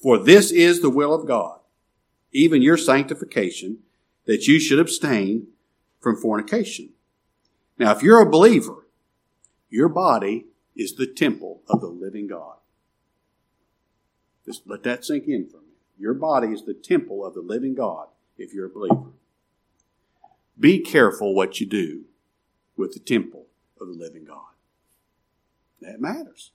For 0.02 0.18
this 0.18 0.50
is 0.50 0.82
the 0.82 0.90
will 0.90 1.14
of 1.14 1.28
God, 1.28 1.60
even 2.32 2.60
your 2.60 2.76
sanctification, 2.76 3.78
that 4.26 4.48
you 4.48 4.58
should 4.58 4.80
abstain 4.80 5.51
from 6.02 6.16
fornication. 6.16 6.90
Now, 7.78 7.92
if 7.92 8.02
you're 8.02 8.20
a 8.20 8.28
believer, 8.28 8.86
your 9.70 9.88
body 9.88 10.46
is 10.76 10.94
the 10.94 11.06
temple 11.06 11.62
of 11.68 11.80
the 11.80 11.86
living 11.86 12.26
God. 12.26 12.56
Just 14.44 14.62
let 14.66 14.82
that 14.82 15.04
sink 15.04 15.28
in 15.28 15.48
for 15.48 15.58
me. 15.58 15.74
Your 15.98 16.14
body 16.14 16.48
is 16.48 16.64
the 16.64 16.74
temple 16.74 17.24
of 17.24 17.34
the 17.34 17.40
living 17.40 17.74
God 17.74 18.08
if 18.36 18.52
you're 18.52 18.66
a 18.66 18.70
believer. 18.70 19.12
Be 20.58 20.80
careful 20.80 21.34
what 21.34 21.60
you 21.60 21.66
do 21.66 22.04
with 22.76 22.92
the 22.92 23.00
temple 23.00 23.46
of 23.80 23.86
the 23.86 23.94
living 23.94 24.24
God. 24.24 24.40
That 25.80 26.00
matters. 26.00 26.52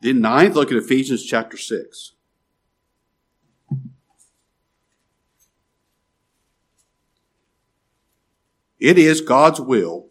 Then, 0.00 0.20
ninth, 0.20 0.54
look 0.54 0.70
at 0.70 0.76
Ephesians 0.78 1.24
chapter 1.24 1.56
6. 1.56 2.12
It 8.78 8.98
is 8.98 9.20
God's 9.20 9.60
will 9.60 10.06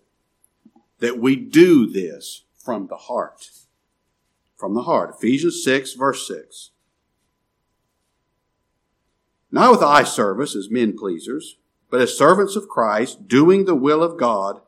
that 0.99 1.19
we 1.19 1.35
do 1.35 1.87
this 1.89 2.43
from 2.57 2.87
the 2.87 2.97
heart. 2.97 3.49
From 4.55 4.73
the 4.73 4.83
heart. 4.83 5.15
Ephesians 5.17 5.63
6, 5.63 5.93
verse 5.93 6.27
6. 6.27 6.71
Not 9.51 9.71
with 9.71 9.83
eye 9.83 10.03
service 10.03 10.55
as 10.55 10.69
men 10.69 10.97
pleasers, 10.97 11.57
but 11.89 12.01
as 12.01 12.17
servants 12.17 12.55
of 12.55 12.67
Christ, 12.67 13.27
doing 13.27 13.65
the 13.65 13.75
will 13.75 14.03
of 14.03 14.17
God 14.17 14.61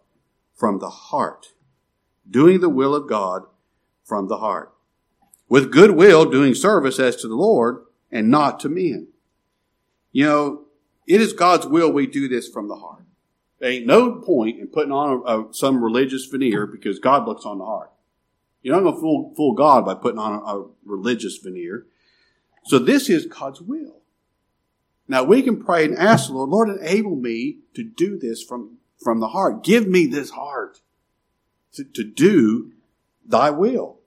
from 0.55 0.79
the 0.79 0.89
heart. 0.89 1.47
Doing 2.29 2.61
the 2.61 2.69
will 2.69 2.95
of 2.95 3.09
God 3.09 3.43
from 4.05 4.27
the 4.27 4.37
heart 4.37 4.73
with 5.49 5.71
good 5.71 5.91
will 5.91 6.29
doing 6.29 6.53
service 6.53 6.99
as 6.99 7.15
to 7.17 7.27
the 7.27 7.35
Lord 7.35 7.83
and 8.11 8.29
not 8.29 8.59
to 8.61 8.69
men. 8.69 9.07
You 10.11 10.25
know, 10.25 10.65
it 11.07 11.19
is 11.19 11.33
God's 11.33 11.65
will 11.65 11.91
we 11.91 12.05
do 12.05 12.27
this 12.27 12.47
from 12.47 12.67
the 12.67 12.75
heart. 12.75 13.03
There 13.59 13.69
ain't 13.69 13.85
no 13.85 14.13
point 14.13 14.59
in 14.59 14.67
putting 14.67 14.91
on 14.91 15.21
a, 15.25 15.41
a, 15.49 15.53
some 15.53 15.83
religious 15.83 16.25
veneer 16.25 16.65
because 16.65 16.99
God 16.99 17.27
looks 17.27 17.45
on 17.45 17.59
the 17.59 17.65
heart. 17.65 17.91
You're 18.61 18.75
not 18.75 18.83
going 18.83 18.95
to 18.95 19.01
fool, 19.01 19.33
fool 19.35 19.53
God 19.53 19.85
by 19.85 19.95
putting 19.95 20.19
on 20.19 20.33
a, 20.33 20.59
a 20.59 20.67
religious 20.85 21.37
veneer. 21.37 21.85
So 22.65 22.79
this 22.79 23.09
is 23.09 23.25
God's 23.25 23.61
will. 23.61 23.97
Now 25.07 25.23
we 25.23 25.41
can 25.41 25.63
pray 25.63 25.85
and 25.85 25.97
ask 25.97 26.27
the 26.27 26.33
Lord, 26.33 26.49
Lord, 26.49 26.69
enable 26.69 27.15
me 27.15 27.59
to 27.73 27.83
do 27.83 28.17
this 28.17 28.43
from, 28.43 28.77
from 29.01 29.19
the 29.19 29.29
heart. 29.29 29.63
Give 29.63 29.87
me 29.87 30.05
this 30.05 30.31
heart 30.31 30.81
to, 31.73 31.83
to 31.83 32.03
do 32.03 32.73
thy 33.25 33.49
will. 33.49 33.97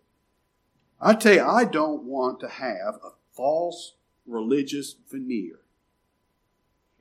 I 1.00 1.14
tell 1.14 1.34
you, 1.34 1.44
I 1.44 1.64
don't 1.64 2.04
want 2.04 2.40
to 2.40 2.48
have 2.48 2.94
a 3.04 3.10
false 3.32 3.94
religious 4.26 4.94
veneer. 5.10 5.61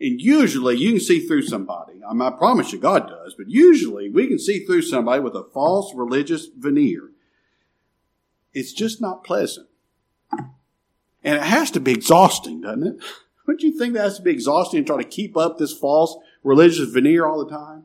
And 0.02 0.20
usually 0.20 0.78
you 0.78 0.94
can 0.94 1.00
see 1.00 1.20
through 1.20 1.44
somebody. 1.44 2.02
I, 2.04 2.14
mean, 2.14 2.24
I 2.24 2.32
promise 2.32 2.74
you 2.74 2.80
God 2.80 3.08
does, 3.08 3.36
but 3.38 3.48
usually 3.48 4.10
we 4.10 4.26
can 4.26 4.40
see 4.40 4.66
through 4.66 4.82
somebody 4.82 5.22
with 5.22 5.36
a 5.36 5.44
false 5.54 5.94
religious 5.94 6.48
veneer. 6.48 7.12
It's 8.52 8.74
just 8.74 9.00
not 9.00 9.24
pleasant. 9.24 9.68
And 10.32 11.36
it 11.36 11.44
has 11.44 11.70
to 11.72 11.80
be 11.80 11.92
exhausting, 11.92 12.62
doesn't 12.62 12.88
it? 12.88 12.96
Wouldn't 13.46 13.62
you 13.62 13.78
think 13.78 13.94
that 13.94 14.02
has 14.02 14.18
to 14.18 14.24
be 14.24 14.32
exhausting 14.32 14.84
to 14.84 14.88
try 14.88 14.98
to 14.98 15.08
keep 15.08 15.38
up 15.38 15.60
this 15.60 15.72
false 15.72 16.18
religious 16.44 16.90
veneer 16.90 17.28
all 17.28 17.46
the 17.46 17.52
time? 17.52 17.84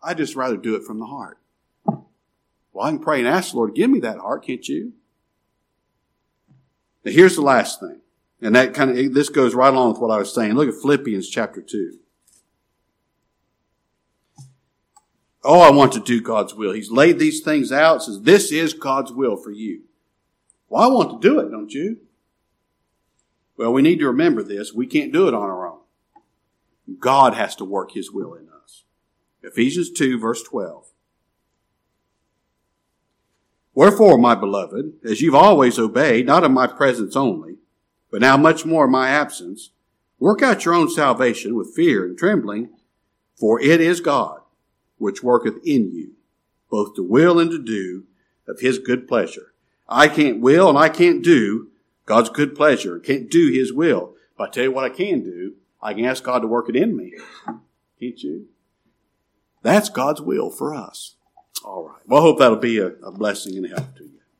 I'd 0.00 0.18
just 0.18 0.36
rather 0.36 0.56
do 0.56 0.76
it 0.76 0.84
from 0.84 1.00
the 1.00 1.06
heart. 1.06 1.38
Well, 1.84 2.86
I 2.86 2.90
can 2.90 3.00
pray 3.00 3.18
and 3.18 3.26
ask 3.26 3.50
the 3.50 3.56
Lord, 3.56 3.74
give 3.74 3.90
me 3.90 3.98
that 4.00 4.18
heart, 4.18 4.46
can't 4.46 4.68
you? 4.68 4.92
Now 7.04 7.10
here's 7.10 7.34
the 7.34 7.42
last 7.42 7.80
thing. 7.80 8.00
And 8.40 8.54
that 8.54 8.74
kind 8.74 8.90
of, 8.90 9.14
this 9.14 9.28
goes 9.28 9.54
right 9.54 9.72
along 9.72 9.92
with 9.92 10.00
what 10.00 10.10
I 10.10 10.18
was 10.18 10.34
saying. 10.34 10.54
Look 10.54 10.68
at 10.68 10.80
Philippians 10.80 11.28
chapter 11.28 11.62
2. 11.62 11.98
Oh, 15.44 15.60
I 15.60 15.70
want 15.70 15.92
to 15.92 16.00
do 16.00 16.22
God's 16.22 16.54
will. 16.54 16.72
He's 16.72 16.90
laid 16.90 17.18
these 17.18 17.42
things 17.42 17.70
out, 17.70 18.02
says, 18.02 18.22
this 18.22 18.50
is 18.50 18.72
God's 18.72 19.12
will 19.12 19.36
for 19.36 19.50
you. 19.50 19.82
Well, 20.68 20.82
I 20.82 20.86
want 20.92 21.20
to 21.20 21.28
do 21.28 21.38
it, 21.38 21.50
don't 21.50 21.72
you? 21.72 21.98
Well, 23.56 23.72
we 23.72 23.82
need 23.82 23.98
to 24.00 24.06
remember 24.06 24.42
this. 24.42 24.72
We 24.72 24.86
can't 24.86 25.12
do 25.12 25.28
it 25.28 25.34
on 25.34 25.42
our 25.42 25.68
own. 25.68 25.80
God 26.98 27.34
has 27.34 27.54
to 27.56 27.64
work 27.64 27.92
His 27.92 28.10
will 28.10 28.34
in 28.34 28.48
us. 28.48 28.84
Ephesians 29.42 29.90
2 29.90 30.18
verse 30.18 30.42
12. 30.42 30.86
Wherefore, 33.74 34.18
my 34.18 34.34
beloved, 34.34 34.94
as 35.04 35.20
you've 35.20 35.34
always 35.34 35.78
obeyed, 35.78 36.26
not 36.26 36.44
in 36.44 36.52
my 36.52 36.66
presence 36.66 37.16
only, 37.16 37.56
but 38.14 38.20
now 38.20 38.36
much 38.36 38.64
more 38.64 38.86
my 38.86 39.08
absence, 39.08 39.70
work 40.20 40.40
out 40.40 40.64
your 40.64 40.72
own 40.72 40.88
salvation 40.88 41.56
with 41.56 41.74
fear 41.74 42.04
and 42.04 42.16
trembling, 42.16 42.68
for 43.34 43.60
it 43.60 43.80
is 43.80 44.00
God 44.00 44.40
which 44.98 45.24
worketh 45.24 45.56
in 45.66 45.90
you, 45.90 46.12
both 46.70 46.94
to 46.94 47.02
will 47.02 47.40
and 47.40 47.50
to 47.50 47.58
do 47.58 48.04
of 48.46 48.60
his 48.60 48.78
good 48.78 49.08
pleasure. 49.08 49.52
I 49.88 50.06
can't 50.06 50.40
will 50.40 50.68
and 50.68 50.78
I 50.78 50.90
can't 50.90 51.24
do 51.24 51.72
God's 52.06 52.30
good 52.30 52.54
pleasure, 52.54 53.00
can't 53.00 53.28
do 53.28 53.50
his 53.50 53.72
will. 53.72 54.14
But 54.38 54.50
I 54.50 54.52
tell 54.52 54.62
you 54.62 54.70
what 54.70 54.84
I 54.84 54.90
can 54.90 55.24
do, 55.24 55.54
I 55.82 55.92
can 55.92 56.04
ask 56.04 56.22
God 56.22 56.42
to 56.42 56.46
work 56.46 56.68
it 56.68 56.76
in 56.76 56.96
me. 56.96 57.14
Can't 57.98 58.22
you? 58.22 58.46
That's 59.62 59.88
God's 59.88 60.20
will 60.20 60.50
for 60.50 60.72
us. 60.72 61.16
All 61.64 61.88
right. 61.88 62.02
Well, 62.06 62.20
I 62.20 62.22
hope 62.22 62.38
that'll 62.38 62.58
be 62.58 62.78
a, 62.78 62.90
a 62.90 63.10
blessing 63.10 63.56
and 63.56 63.66
a 63.66 63.70
help 63.70 63.96
to 63.96 64.04
you. 64.04 64.13